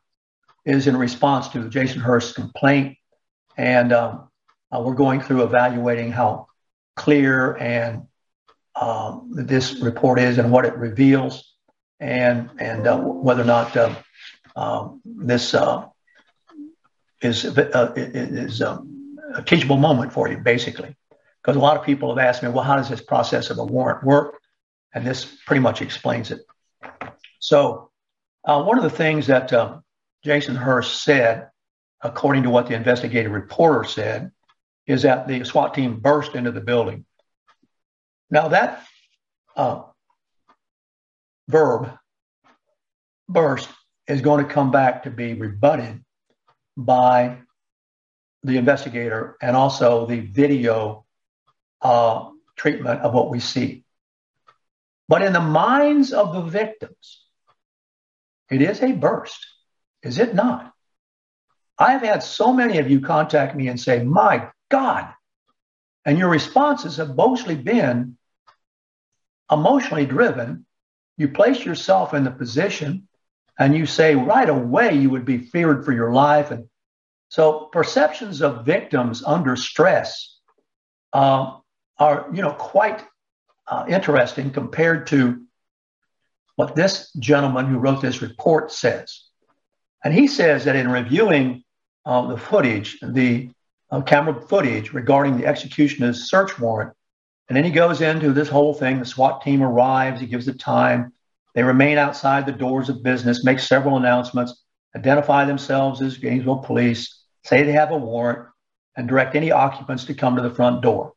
[0.64, 2.96] is in response to Jason Hurst's complaint,
[3.56, 4.28] and um,
[4.72, 6.46] uh, we're going through evaluating how
[6.96, 8.06] clear and
[8.74, 11.54] um, this report is and what it reveals,
[11.98, 13.94] and and uh, whether or not uh,
[14.56, 15.86] um, this uh,
[17.22, 20.96] is uh, is um, a teachable moment for you, basically.
[21.42, 23.64] Because a lot of people have asked me, well, how does this process of a
[23.64, 24.34] warrant work?
[24.94, 26.40] And this pretty much explains it.
[27.38, 27.90] So,
[28.44, 29.78] uh, one of the things that uh,
[30.22, 31.48] Jason Hurst said,
[32.02, 34.32] according to what the investigative reporter said,
[34.86, 37.04] is that the SWAT team burst into the building.
[38.30, 38.84] Now, that
[39.56, 39.82] uh,
[41.48, 41.90] verb,
[43.28, 43.68] burst,
[44.06, 46.04] is going to come back to be rebutted
[46.76, 47.38] by
[48.42, 51.04] the investigator and also the video
[51.82, 53.84] uh, treatment of what we see.
[55.08, 57.24] But in the minds of the victims,
[58.50, 59.44] it is a burst,
[60.02, 60.72] is it not?
[61.78, 65.12] I've had so many of you contact me and say, My God.
[66.04, 68.16] And your responses have mostly been
[69.50, 70.66] emotionally driven.
[71.16, 73.08] You place yourself in the position
[73.58, 76.50] and you say right away you would be feared for your life.
[76.50, 76.68] And
[77.28, 80.38] so perceptions of victims under stress
[81.12, 81.58] uh,
[81.98, 83.04] are, you know, quite
[83.66, 85.42] uh, interesting compared to
[86.56, 89.29] what this gentleman who wrote this report says.
[90.04, 91.64] And he says that in reviewing
[92.06, 93.50] uh, the footage, the
[93.90, 96.92] uh, camera footage regarding the execution of search warrant,
[97.48, 99.00] and then he goes into this whole thing.
[99.00, 101.12] The SWAT team arrives, he gives the time.
[101.54, 104.62] They remain outside the doors of business, make several announcements,
[104.94, 108.46] identify themselves as Gainesville police, say they have a warrant,
[108.96, 111.14] and direct any occupants to come to the front door.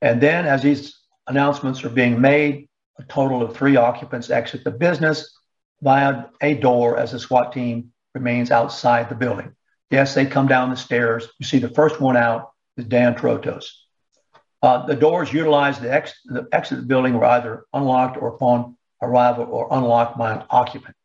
[0.00, 2.68] And then, as these announcements are being made,
[2.98, 5.35] a total of three occupants exit the business
[5.82, 9.54] via a door as the SWAT team remains outside the building.
[9.90, 11.28] Yes, they come down the stairs.
[11.38, 13.66] You see the first one out is Dan Drotos.
[14.62, 18.76] Uh, the doors utilized to ex- the exit the building were either unlocked or upon
[19.02, 20.96] arrival or unlocked by an occupant.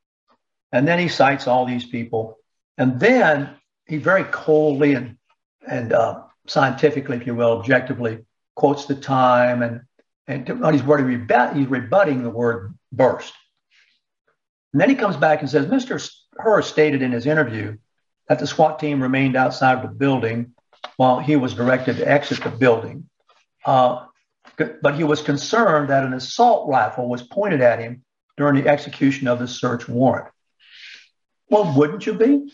[0.72, 2.38] And then he cites all these people.
[2.78, 3.50] And then
[3.88, 5.18] he very coldly and,
[5.68, 9.82] and uh, scientifically, if you will, objectively quotes the time and,
[10.28, 13.34] and he's, rebut, he's rebutting the word burst.
[14.74, 16.10] And then he comes back and says, Mr.
[16.38, 17.78] Hurst stated in his interview
[18.28, 20.54] that the SWAT team remained outside of the building
[20.96, 23.10] while he was directed to exit the building.
[23.66, 24.06] Uh,
[24.82, 28.04] but he was concerned that an assault rifle was pointed at him
[28.38, 30.28] during the execution of the search warrant.
[31.50, 32.52] Well, wouldn't you be?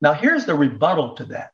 [0.00, 1.52] Now, here's the rebuttal to that.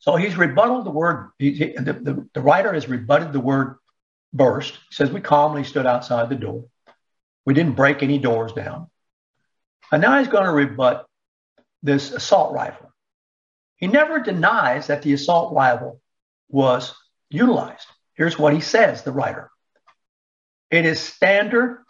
[0.00, 3.76] So he's rebutted the word, he, the, the, the writer has rebutted the word
[4.32, 4.72] burst.
[4.88, 6.64] He says, We calmly stood outside the door.
[7.46, 8.88] We didn't break any doors down.
[9.90, 11.06] And now he's going to rebut
[11.82, 12.92] this assault rifle.
[13.76, 16.00] He never denies that the assault rifle
[16.48, 16.94] was
[17.30, 17.86] utilized.
[18.14, 19.50] Here's what he says, the writer.
[20.70, 21.82] It is standard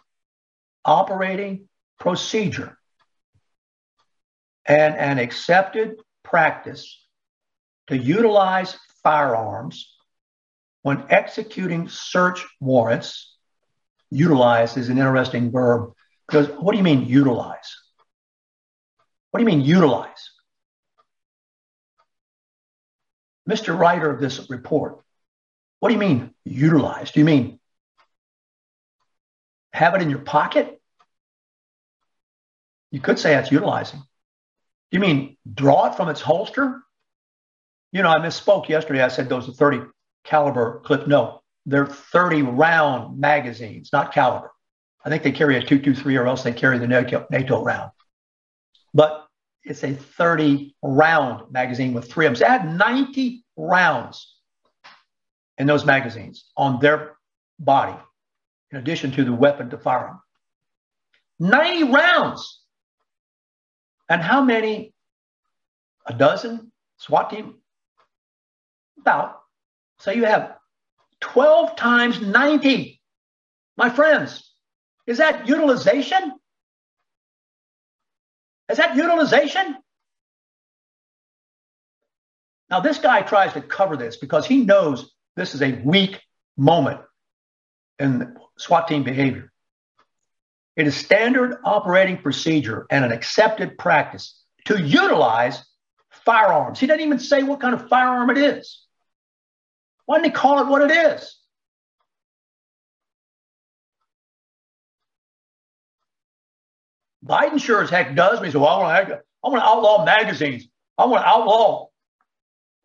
[0.85, 1.67] operating
[1.99, 2.77] procedure
[4.65, 7.05] and an accepted practice
[7.87, 9.93] to utilize firearms
[10.81, 13.35] when executing search warrants.
[14.11, 15.93] Utilize is an interesting verb
[16.27, 17.75] because what do you mean utilize?
[19.31, 20.29] What do you mean utilize?
[23.49, 23.77] Mr.
[23.77, 24.99] Writer of this report,
[25.79, 27.11] what do you mean utilize?
[27.11, 27.59] Do you mean
[29.73, 30.79] have it in your pocket?
[32.91, 33.99] You could say that's utilizing.
[33.99, 36.81] Do you mean draw it from its holster?
[37.91, 39.01] You know, I misspoke yesterday.
[39.01, 39.81] I said those are 30
[40.23, 41.07] caliber clip.
[41.07, 44.51] No, they're 30 round magazines, not caliber.
[45.03, 47.91] I think they carry a 223 or else they carry the NATO, NATO round.
[48.93, 49.27] But
[49.63, 52.39] it's a 30 round magazine with three of them.
[52.39, 54.35] They had 90 rounds
[55.57, 57.15] in those magazines on their
[57.59, 57.97] body,
[58.71, 60.07] in addition to the weapon to fire
[61.39, 61.49] them.
[61.51, 62.63] 90 rounds.
[64.09, 64.93] And how many?
[66.07, 67.55] A dozen SWAT team?
[68.99, 69.39] About.
[69.99, 70.55] So you have
[71.21, 72.99] 12 times 90.
[73.77, 74.51] My friends,
[75.07, 76.33] is that utilization?
[78.69, 79.77] Is that utilization?
[82.69, 86.21] Now, this guy tries to cover this because he knows this is a weak
[86.57, 87.01] moment
[87.99, 89.51] in SWAT team behavior.
[90.75, 95.63] It is standard operating procedure and an accepted practice to utilize
[96.25, 96.79] firearms.
[96.79, 98.80] He doesn't even say what kind of firearm it is.
[100.11, 101.37] Why didn't he call it what it is?
[107.25, 108.39] Biden sure as heck does.
[108.39, 109.03] He says, well, I
[109.41, 110.67] want to outlaw magazines.
[110.97, 111.87] I want to outlaw.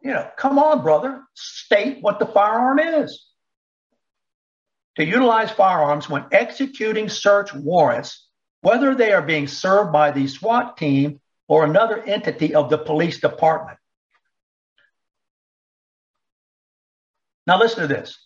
[0.02, 1.20] You know, come on, brother.
[1.34, 3.26] State what the firearm is.
[4.94, 8.24] To utilize firearms when executing search warrants,
[8.60, 13.18] whether they are being served by the SWAT team or another entity of the police
[13.18, 13.80] department.
[17.46, 18.18] Now, listen to this.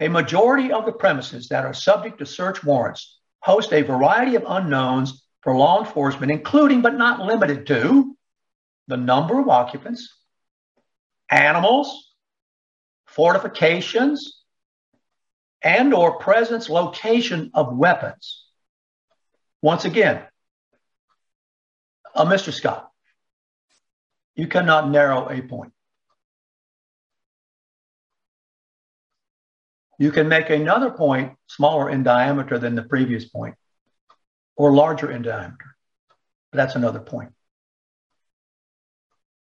[0.00, 4.44] A majority of the premises that are subject to search warrants host a variety of
[4.46, 8.16] unknowns for law enforcement, including but not limited to
[8.88, 10.08] the number of occupants,
[11.30, 12.14] animals,
[13.06, 14.42] fortifications,
[15.62, 18.44] and or presence location of weapons.
[19.60, 20.22] Once again,
[22.14, 22.52] uh, Mr.
[22.52, 22.90] Scott,
[24.34, 25.72] you cannot narrow a point.
[30.02, 33.54] You can make another point smaller in diameter than the previous point
[34.56, 35.76] or larger in diameter.
[36.50, 37.30] But that's another point.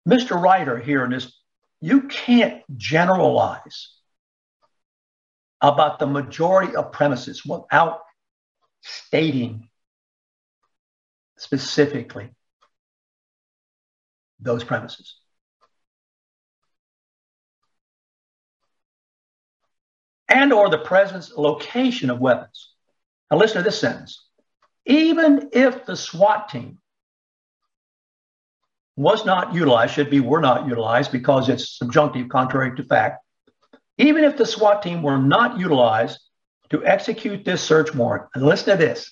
[0.08, 0.40] Mr.
[0.40, 1.36] Writer here in this,
[1.80, 3.94] you can't generalize
[5.60, 8.02] about the majority of premises without
[8.80, 9.68] stating
[11.36, 12.30] specifically
[14.38, 15.16] those premises.
[20.34, 22.70] And or the presence location of weapons.
[23.30, 24.26] Now listen to this sentence.
[24.84, 26.78] Even if the SWAT team
[28.96, 33.24] was not utilized, should be were not utilized because it's subjunctive contrary to fact.
[33.96, 36.18] Even if the SWAT team were not utilized
[36.70, 39.10] to execute this search warrant, and listen to this,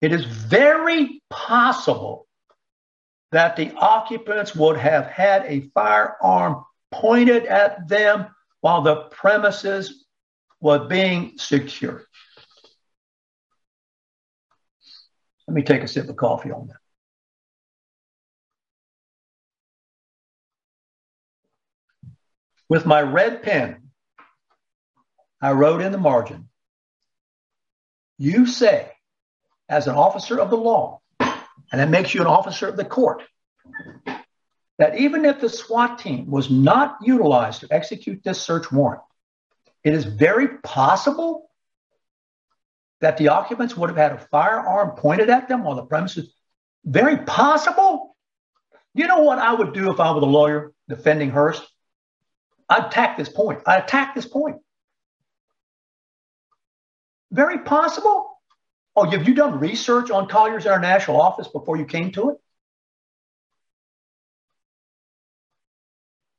[0.00, 2.28] it is very possible
[3.32, 8.26] that the occupants would have had a firearm pointed at them
[8.60, 10.01] while the premises
[10.62, 12.06] were being secure.
[15.48, 16.76] Let me take a sip of coffee on that.
[22.68, 23.90] With my red pen,
[25.42, 26.48] I wrote in the margin,
[28.16, 28.90] you say,
[29.68, 33.24] as an officer of the law, and that makes you an officer of the court,
[34.78, 39.02] that even if the SWAT team was not utilized to execute this search warrant,
[39.84, 41.50] it is very possible
[43.00, 46.32] that the occupants would have had a firearm pointed at them on the premises.
[46.84, 48.16] Very possible.
[48.94, 51.66] You know what I would do if I were the lawyer defending Hurst?
[52.68, 53.60] I attack this point.
[53.66, 54.56] I attack this point.
[57.30, 58.38] Very possible.
[58.94, 62.36] Oh, have you done research on Collier's International Office before you came to it?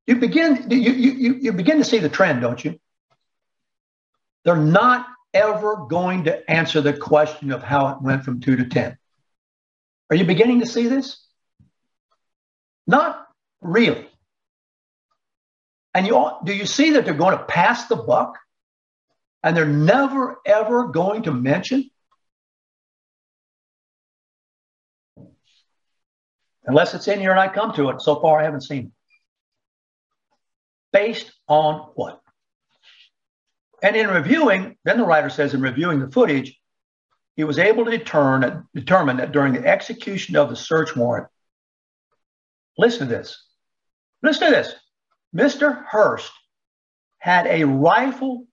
[0.05, 2.79] You begin you, you, you begin to see the trend, don't you?
[4.43, 8.65] They're not ever going to answer the question of how it went from two to
[8.65, 8.97] ten.
[10.09, 11.25] Are you beginning to see this?
[12.85, 13.27] Not
[13.61, 14.07] really.
[15.93, 18.37] And you all, do you see that they're going to pass the buck?
[19.43, 21.89] And they're never, ever going to mention?
[26.65, 28.01] Unless it's in here and I come to it.
[28.01, 28.91] So far, I haven't seen it.
[30.93, 32.22] Based on what?
[33.84, 36.57] And in reviewing, then the writer says, in reviewing the footage,
[37.36, 41.27] he was able to determine, determine that during the execution of the search warrant,
[42.77, 43.45] listen to this.
[44.23, 44.73] Listen to this.
[45.36, 45.84] Mr.
[45.86, 46.31] Hurst
[47.19, 48.47] had a rifle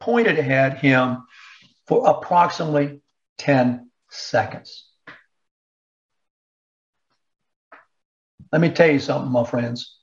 [0.00, 1.24] pointed at him
[1.86, 3.02] for approximately
[3.36, 4.86] 10 seconds.
[8.50, 9.99] Let me tell you something, my friends.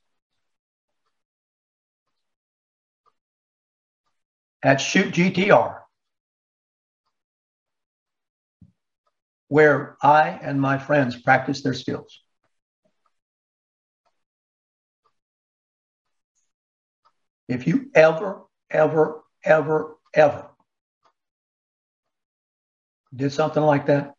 [4.63, 5.79] At Shoot GTR,
[9.49, 12.21] where I and my friends practice their skills.
[17.47, 20.49] If you ever, ever, ever, ever
[23.15, 24.13] did something like that,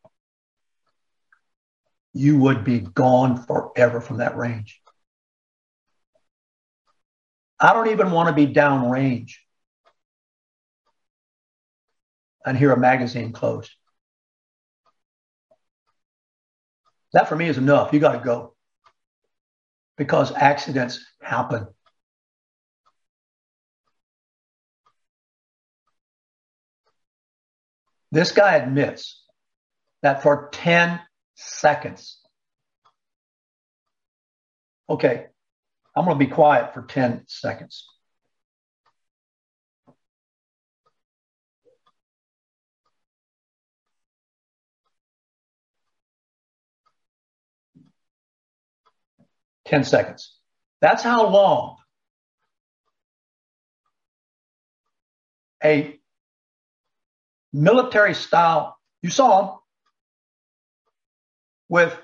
[2.14, 4.80] you would be gone forever from that range.
[7.61, 9.34] I don't even want to be downrange
[12.49, 13.70] and hear a magazine closed.
[17.12, 17.92] That for me is enough.
[17.92, 18.55] You got to go
[19.99, 21.66] because accidents happen.
[28.11, 29.22] This guy admits
[30.01, 31.01] that for 10
[31.34, 32.18] seconds,
[34.88, 35.26] okay,
[35.94, 37.86] I'm going to be quiet for 10 seconds.
[49.68, 50.34] Ten seconds.
[50.80, 51.76] That's how long
[55.62, 55.98] a
[57.52, 58.78] military style.
[59.02, 59.56] You saw them
[61.68, 61.94] with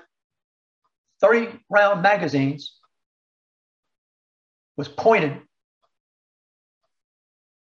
[1.21, 2.77] 30 round magazines
[4.77, 5.41] was pointed,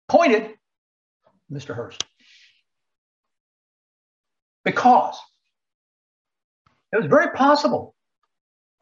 [0.08, 0.50] pointed
[1.50, 1.74] Mr.
[1.74, 2.04] Hurst.
[4.64, 5.18] Because
[6.92, 7.94] it was very possible,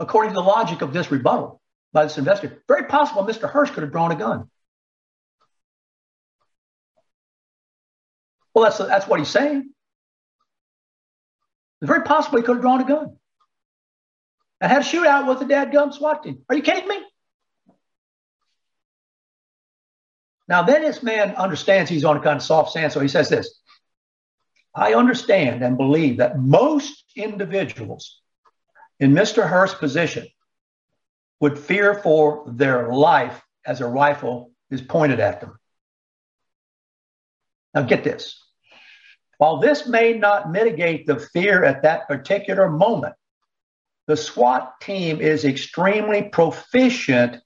[0.02, 1.60] according to the logic of this rebuttal
[1.92, 3.48] by this investigator, very possible Mr.
[3.48, 4.50] Hurst could have drawn a gun.
[8.52, 9.70] Well, that's, that's what he's saying.
[11.80, 13.16] Very possible he could have drawn a gun
[14.60, 16.42] and had a shootout with the dad gun SWAT team.
[16.48, 16.98] Are you kidding me?
[20.48, 23.28] Now, then this man understands he's on a kind of soft sand, so he says
[23.28, 23.60] this
[24.74, 28.21] I understand and believe that most individuals
[29.00, 29.48] in Mr.
[29.48, 30.26] Hurst's position
[31.40, 35.58] would fear for their life as a rifle is pointed at them.
[37.74, 38.38] Now, get this.
[39.38, 43.14] While this may not mitigate the fear at that particular moment,
[44.06, 47.38] the SWAT team is extremely proficient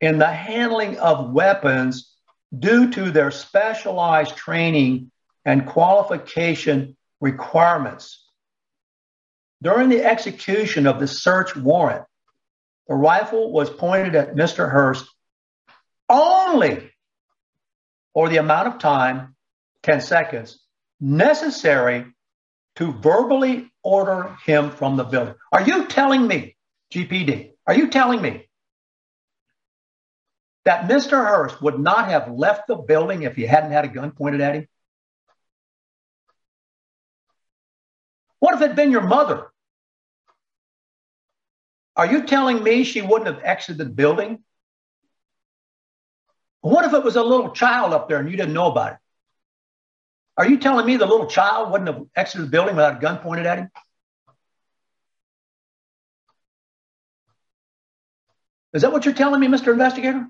[0.00, 2.16] in the handling of weapons
[2.58, 5.10] due to their specialized training
[5.44, 8.26] and qualification requirements.
[9.62, 12.04] During the execution of the search warrant,
[12.88, 14.70] the rifle was pointed at Mr.
[14.70, 15.06] Hurst
[16.08, 16.90] only
[18.14, 19.36] for the amount of time,
[19.82, 20.60] 10 seconds,
[21.00, 22.06] necessary
[22.76, 25.34] to verbally order him from the building.
[25.52, 26.56] Are you telling me,
[26.92, 28.48] GPD, are you telling me
[30.64, 31.12] that Mr.
[31.12, 34.54] Hurst would not have left the building if he hadn't had a gun pointed at
[34.54, 34.68] him?
[38.40, 39.46] What if it had been your mother?
[41.94, 44.42] Are you telling me she wouldn't have exited the building?
[46.62, 48.98] What if it was a little child up there and you didn't know about it?
[50.36, 53.18] Are you telling me the little child wouldn't have exited the building without a gun
[53.18, 53.70] pointed at him?
[58.72, 59.72] Is that what you're telling me, Mr.
[59.72, 60.26] Investigator?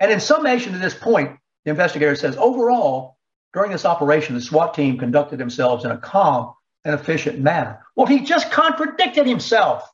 [0.00, 3.15] And in summation to this point, the investigator says overall,
[3.52, 7.84] during this operation, the SWAT team conducted themselves in a calm and efficient manner.
[7.94, 9.88] Well, he just contradicted himself.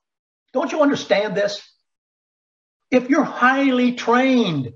[0.53, 1.63] Don't you understand this?
[2.91, 4.73] If you're highly trained,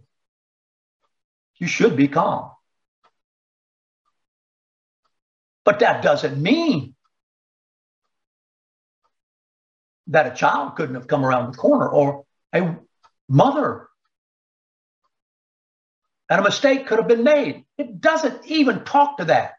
[1.56, 2.50] you should be calm.
[5.64, 6.94] But that doesn't mean
[10.06, 12.24] that a child couldn't have come around the corner or
[12.54, 12.76] a
[13.28, 13.88] mother.
[16.28, 17.64] And a mistake could have been made.
[17.78, 19.52] It doesn't even talk to that.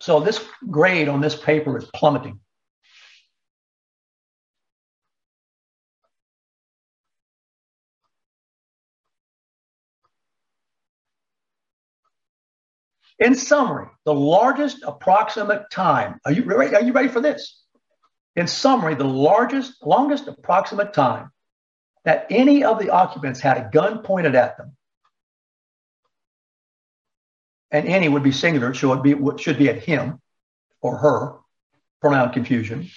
[0.00, 2.38] So this grade on this paper is plummeting.
[13.18, 17.62] In summary, the largest approximate time, are you ready, are you ready for this?
[18.36, 21.30] In summary, the largest, longest approximate time
[22.04, 24.76] that any of the occupants had a gun pointed at them,
[27.70, 30.20] and any would be singular, so it be, should be at him
[30.80, 31.38] or her,
[32.00, 32.88] pronoun confusion,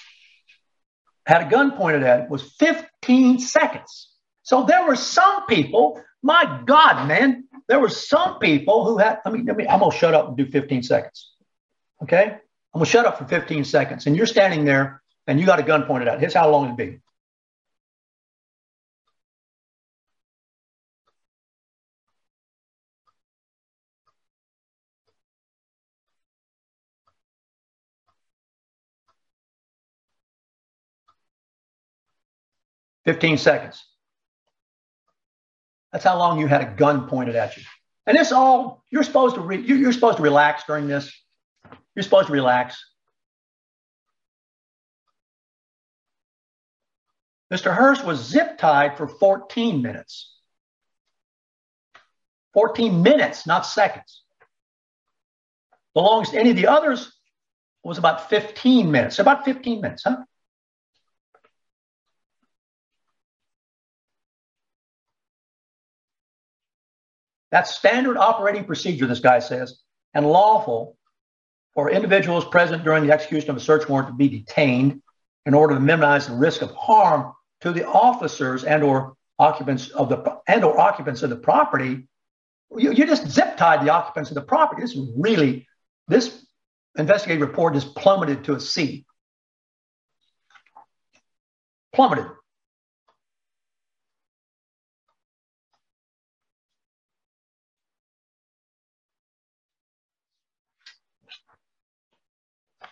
[1.26, 4.10] had a gun pointed at it was 15 seconds.
[4.44, 9.30] So there were some people, my God, man, there were some people who had, I
[9.30, 11.32] mean, I mean I'm going to shut up and do 15 seconds.
[12.04, 12.24] Okay?
[12.24, 14.06] I'm going to shut up for 15 seconds.
[14.08, 16.20] And you're standing there and you got a gun pointed at.
[16.20, 17.00] Here's how long it'd be.
[33.06, 33.84] Fifteen seconds.
[35.92, 37.64] That's how long you had a gun pointed at you.
[38.08, 41.12] And this all you're supposed to re, you're supposed to relax during this.
[41.96, 42.84] You're supposed to relax.
[47.52, 47.74] Mr.
[47.74, 50.36] Hurst was zip tied for 14 minutes.
[52.54, 54.24] 14 minutes, not seconds.
[55.96, 57.12] The longest any of the others
[57.84, 59.20] was about 15 minutes.
[59.20, 60.18] About 15 minutes, huh?
[67.52, 69.80] That's standard operating procedure, this guy says,
[70.14, 70.98] and lawful
[71.74, 75.02] for individuals present during the execution of a search warrant to be detained
[75.48, 80.10] in order to minimize the risk of harm to the officers and or occupants of
[80.10, 82.08] the and or occupants of the property.
[82.76, 84.82] You, you just zip tied the occupants of the property.
[84.82, 85.68] This is really
[86.08, 86.46] this
[86.98, 89.06] investigative report is plummeted to a C.
[91.94, 92.28] Plummeted.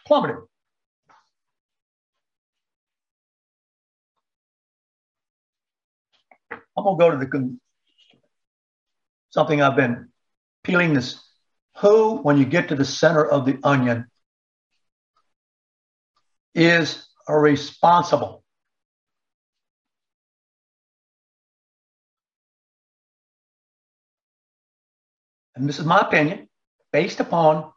[0.08, 0.38] plummeted.
[6.78, 7.58] I'm to go to the
[9.32, 10.10] something I've been
[10.64, 11.20] peeling this.
[11.80, 14.06] Who, when you get to the center of the onion,
[16.54, 18.44] is responsible?
[25.56, 26.48] And this is my opinion
[26.92, 27.72] based upon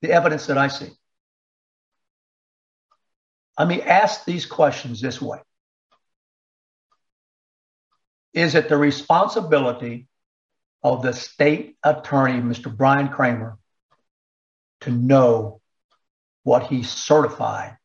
[0.00, 0.90] the evidence that I see.
[3.58, 5.40] Let me ask these questions this way
[8.32, 10.08] Is it the responsibility
[10.82, 12.74] of the state attorney, Mr.
[12.74, 13.58] Brian Kramer,
[14.80, 15.60] to know
[16.42, 17.76] what he certified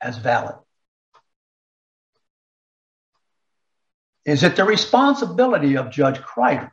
[0.00, 0.56] as valid?
[4.24, 6.70] Is it the responsibility of Judge Kreider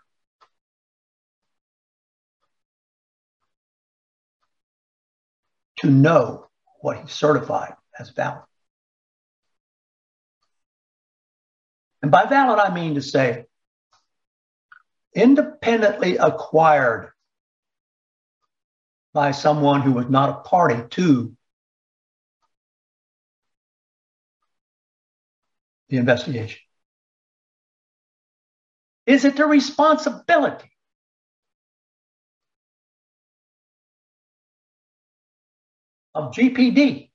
[5.83, 6.47] to know
[6.79, 8.43] what he certified as valid.
[12.03, 13.45] And by valid, I mean to say
[15.15, 17.11] independently acquired
[19.13, 21.35] by someone who was not a party to
[25.87, 26.59] the investigation?
[29.05, 30.71] Is it the responsibility
[36.15, 37.11] of GPD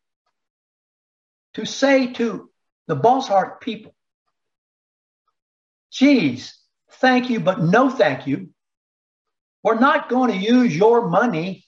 [1.54, 2.50] to say to
[2.86, 3.94] the Bosshart people,
[5.98, 6.56] geez,
[6.92, 8.50] thank you, but no thank you.
[9.64, 11.64] We're not going to use your money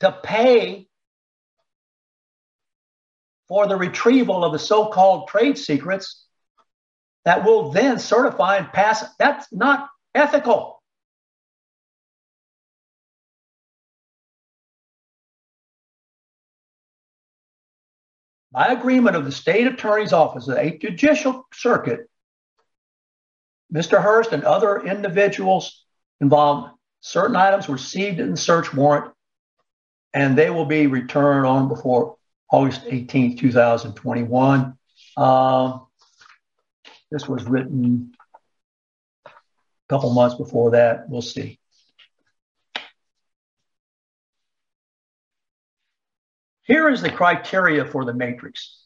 [0.00, 0.88] to pay
[3.46, 6.26] for the retrieval of the so called trade secrets
[7.24, 9.04] that will then certify and pass.
[9.18, 10.79] That's not ethical.
[18.52, 22.10] By agreement of the state attorney's office, the eighth judicial circuit,
[23.72, 24.02] Mr.
[24.02, 25.84] Hurst and other individuals
[26.20, 29.12] involved, certain items were received in the search warrant,
[30.12, 32.16] and they will be returned on before
[32.50, 34.76] August 18th, 2021.
[35.16, 35.86] Um,
[37.12, 38.12] this was written
[39.26, 39.30] a
[39.88, 41.08] couple months before that.
[41.08, 41.59] We'll see.
[46.64, 48.84] Here is the criteria for the matrix.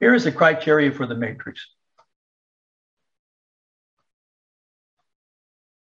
[0.00, 1.66] Here is the criteria for the matrix.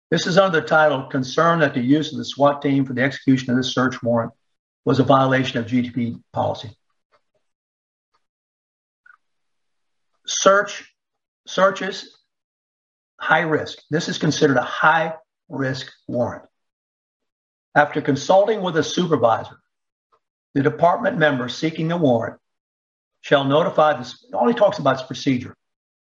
[0.09, 3.01] This is under the title Concern that the use of the SWAT team for the
[3.01, 4.31] execution of this search warrant
[4.85, 6.69] was a violation of GPD policy.
[10.25, 10.93] Search
[11.47, 12.17] searches
[13.19, 13.79] high risk.
[13.89, 15.15] This is considered a high
[15.49, 16.45] risk warrant.
[17.75, 19.57] After consulting with a supervisor,
[20.53, 22.39] the department member seeking the warrant
[23.19, 24.25] shall notify this.
[24.33, 25.55] All he talks about is procedure.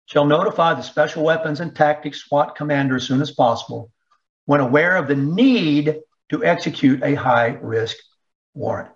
[0.06, 3.92] Shall notify the special weapons and tactics SWAT commander as soon as possible
[4.46, 7.96] when aware of the need to execute a high risk
[8.54, 8.92] warrant.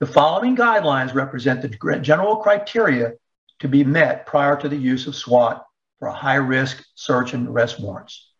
[0.00, 3.12] The following guidelines represent the general criteria
[3.60, 5.64] to be met prior to the use of SWAT
[5.98, 8.30] for a high risk search and arrest warrants.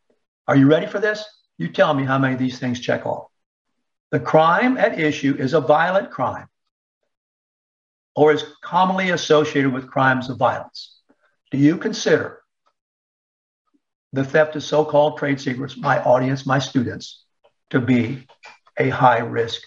[0.47, 1.25] Are you ready for this?
[1.59, 3.29] You tell me how many of these things check off.
[4.11, 6.49] The crime at issue is a violent crime
[8.15, 10.99] or is commonly associated with crimes of violence.
[11.51, 12.41] Do you consider
[14.13, 17.25] the theft of so called trade secrets, my audience, my students,
[17.71, 18.27] to be
[18.79, 19.61] a high risk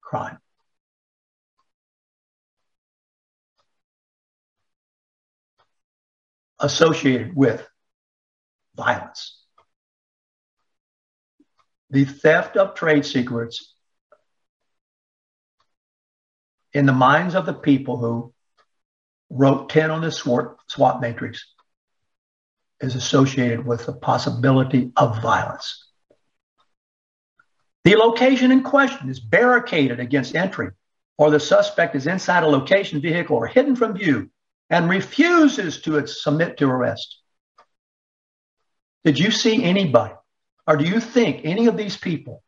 [0.00, 0.38] crime.
[6.58, 7.66] Associated with
[8.76, 9.39] violence.
[11.90, 13.74] The theft of trade secrets
[16.72, 18.32] in the minds of the people who
[19.28, 21.44] wrote 10 on the SWAT matrix
[22.80, 25.86] is associated with the possibility of violence.
[27.84, 30.70] The location in question is barricaded against entry,
[31.18, 34.30] or the suspect is inside a location vehicle or hidden from view
[34.68, 37.18] and refuses to submit to arrest.
[39.04, 40.14] Did you see anybody,
[40.70, 42.44] or do you think any of these people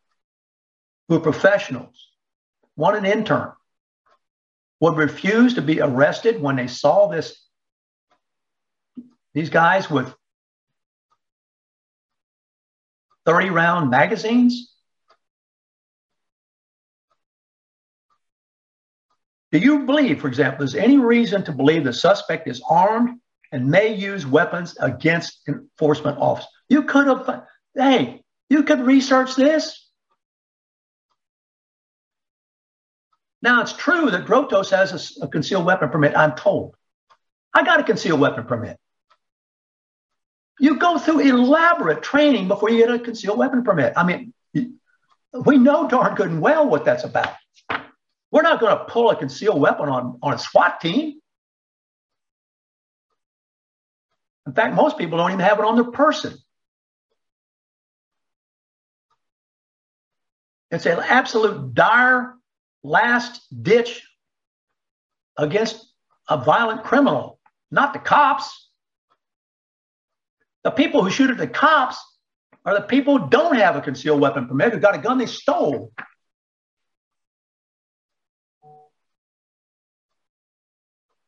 [1.08, 2.08] who are professionals,
[2.76, 3.50] one an intern,
[4.78, 7.44] would refuse to be arrested when they saw this?
[9.34, 10.14] These guys with
[13.26, 14.72] 30 round magazines?
[19.50, 23.18] Do you believe, for example, there's any reason to believe the suspect is armed
[23.50, 26.48] and may use weapons against enforcement officers?
[26.68, 29.78] You could have, hey, you could research this.
[33.40, 36.76] Now, it's true that Drotos has a, a concealed weapon permit, I'm told.
[37.52, 38.78] I got a concealed weapon permit.
[40.60, 43.94] You go through elaborate training before you get a concealed weapon permit.
[43.96, 44.32] I mean,
[45.34, 47.34] we know darn good and well what that's about.
[48.30, 51.20] We're not going to pull a concealed weapon on, on a SWAT team.
[54.46, 56.36] In fact, most people don't even have it on their person.
[60.72, 62.34] It's an absolute dire
[62.82, 64.02] last ditch
[65.36, 65.86] against
[66.28, 67.38] a violent criminal,
[67.70, 68.70] not the cops.
[70.64, 72.02] The people who shoot at the cops
[72.64, 75.26] are the people who don't have a concealed weapon permit, who got a gun they
[75.26, 75.92] stole.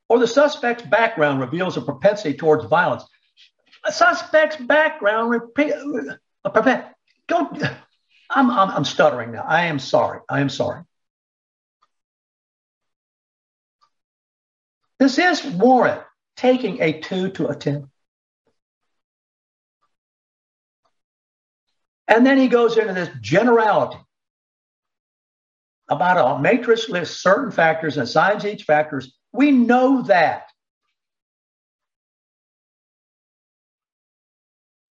[0.08, 3.04] Or the suspect's background reveals a propensity towards violence.
[3.84, 5.30] a suspect's background.
[5.30, 5.74] Repeat,
[6.44, 6.82] uh,
[7.26, 7.50] go.
[8.30, 9.44] I'm, I'm, I'm stuttering now.
[9.46, 10.20] I am sorry.
[10.28, 10.82] I am sorry.
[14.98, 16.02] This is warrant
[16.36, 17.90] taking a two to a 10?
[22.06, 23.98] And then he goes into this generality
[25.88, 29.14] about a matrix lists certain factors and assigns each factors.
[29.32, 30.50] We know that.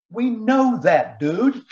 [0.10, 1.64] We know that, dude.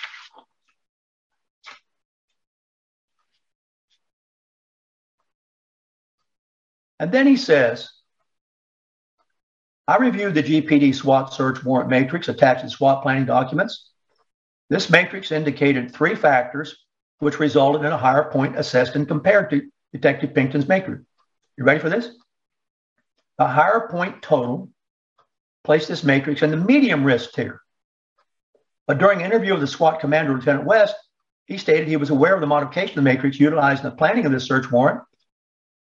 [7.01, 7.89] And then he says,
[9.87, 13.89] I reviewed the GPD SWAT search warrant matrix attached to SWAT planning documents.
[14.69, 16.77] This matrix indicated three factors
[17.17, 21.01] which resulted in a higher point assessed and compared to Detective Pinkton's matrix.
[21.57, 22.07] You ready for this?
[23.39, 24.69] A higher point total
[25.63, 27.61] placed this matrix in the medium risk tier.
[28.85, 30.95] But during an interview with the SWAT commander, Lieutenant West,
[31.47, 34.27] he stated he was aware of the modification of the matrix utilized in the planning
[34.27, 35.01] of this search warrant.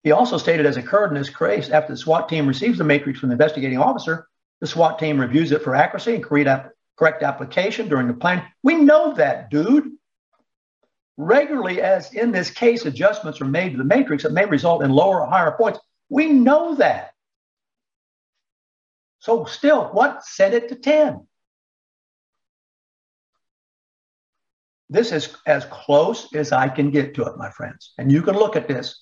[0.05, 3.19] He also stated, as occurred in this case, after the SWAT team receives the matrix
[3.19, 4.27] from the investigating officer,
[4.61, 8.43] the SWAT team reviews it for accuracy and correct application during the plan.
[8.61, 9.93] We know that, dude.
[11.17, 14.91] Regularly, as in this case, adjustments are made to the matrix that may result in
[14.91, 15.79] lower or higher points.
[16.09, 17.13] We know that.
[19.21, 21.25] So, still, what set it to 10?
[24.87, 27.93] This is as close as I can get to it, my friends.
[27.97, 29.01] And you can look at this.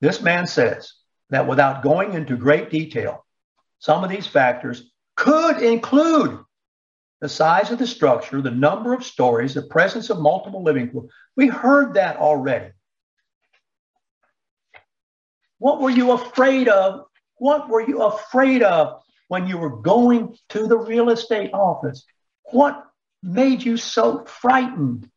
[0.00, 0.92] This man says
[1.30, 3.24] that without going into great detail,
[3.78, 6.40] some of these factors could include
[7.20, 11.10] the size of the structure, the number of stories, the presence of multiple living quarters.
[11.36, 12.70] We heard that already.
[15.58, 17.06] What were you afraid of?
[17.36, 22.04] What were you afraid of when you were going to the real estate office?
[22.44, 22.84] What
[23.22, 25.10] made you so frightened?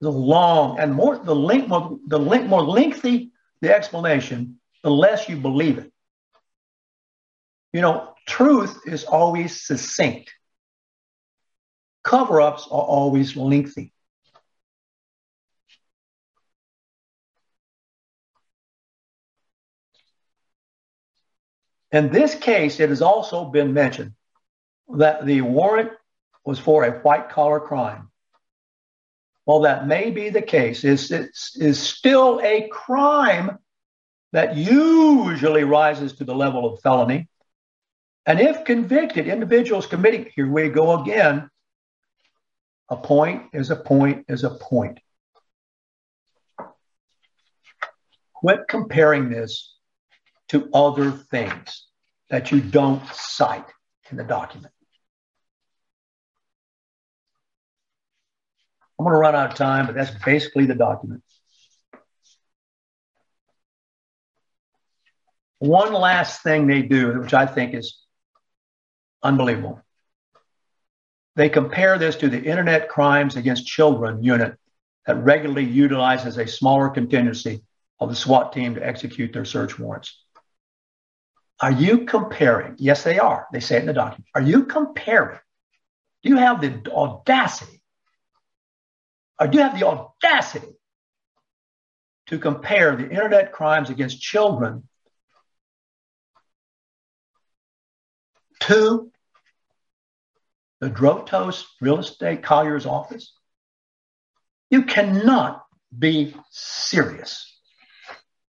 [0.00, 5.28] The long and more the link more the link more lengthy the explanation, the less
[5.28, 5.92] you believe it.
[7.72, 10.32] You know, truth is always succinct.
[12.04, 13.92] Cover-ups are always lengthy.
[21.92, 24.12] In this case, it has also been mentioned
[24.96, 25.92] that the warrant
[26.44, 28.10] was for a white collar crime.
[29.46, 33.58] While that may be the case, is is still a crime
[34.32, 37.28] that usually rises to the level of felony.
[38.26, 41.48] And if convicted, individuals committing, here we go again,
[42.88, 44.98] a point is a point is a point.
[48.34, 49.76] Quit comparing this
[50.48, 51.86] to other things
[52.30, 53.70] that you don't cite
[54.10, 54.74] in the document.
[58.98, 61.22] I'm going to run out of time, but that's basically the document.
[65.58, 67.98] One last thing they do, which I think is
[69.22, 69.80] unbelievable.
[71.34, 74.56] They compare this to the Internet Crimes Against Children unit
[75.06, 77.62] that regularly utilizes a smaller contingency
[78.00, 80.18] of the SWAT team to execute their search warrants.
[81.60, 82.74] Are you comparing?
[82.78, 83.46] Yes, they are.
[83.52, 84.26] They say it in the document.
[84.34, 85.38] Are you comparing?
[86.22, 87.75] Do you have the audacity?
[89.40, 90.74] Or do you have the audacity
[92.26, 94.88] to compare the internet crimes against children
[98.60, 99.10] to
[100.80, 103.34] the Drotos real estate Collier's office?
[104.70, 105.64] You cannot
[105.96, 107.52] be serious.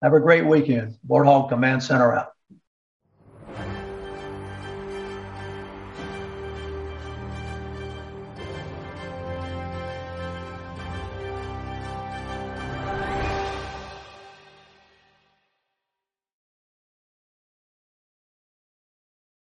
[0.01, 0.95] Have a great weekend.
[1.07, 2.29] Warthog Command Center out.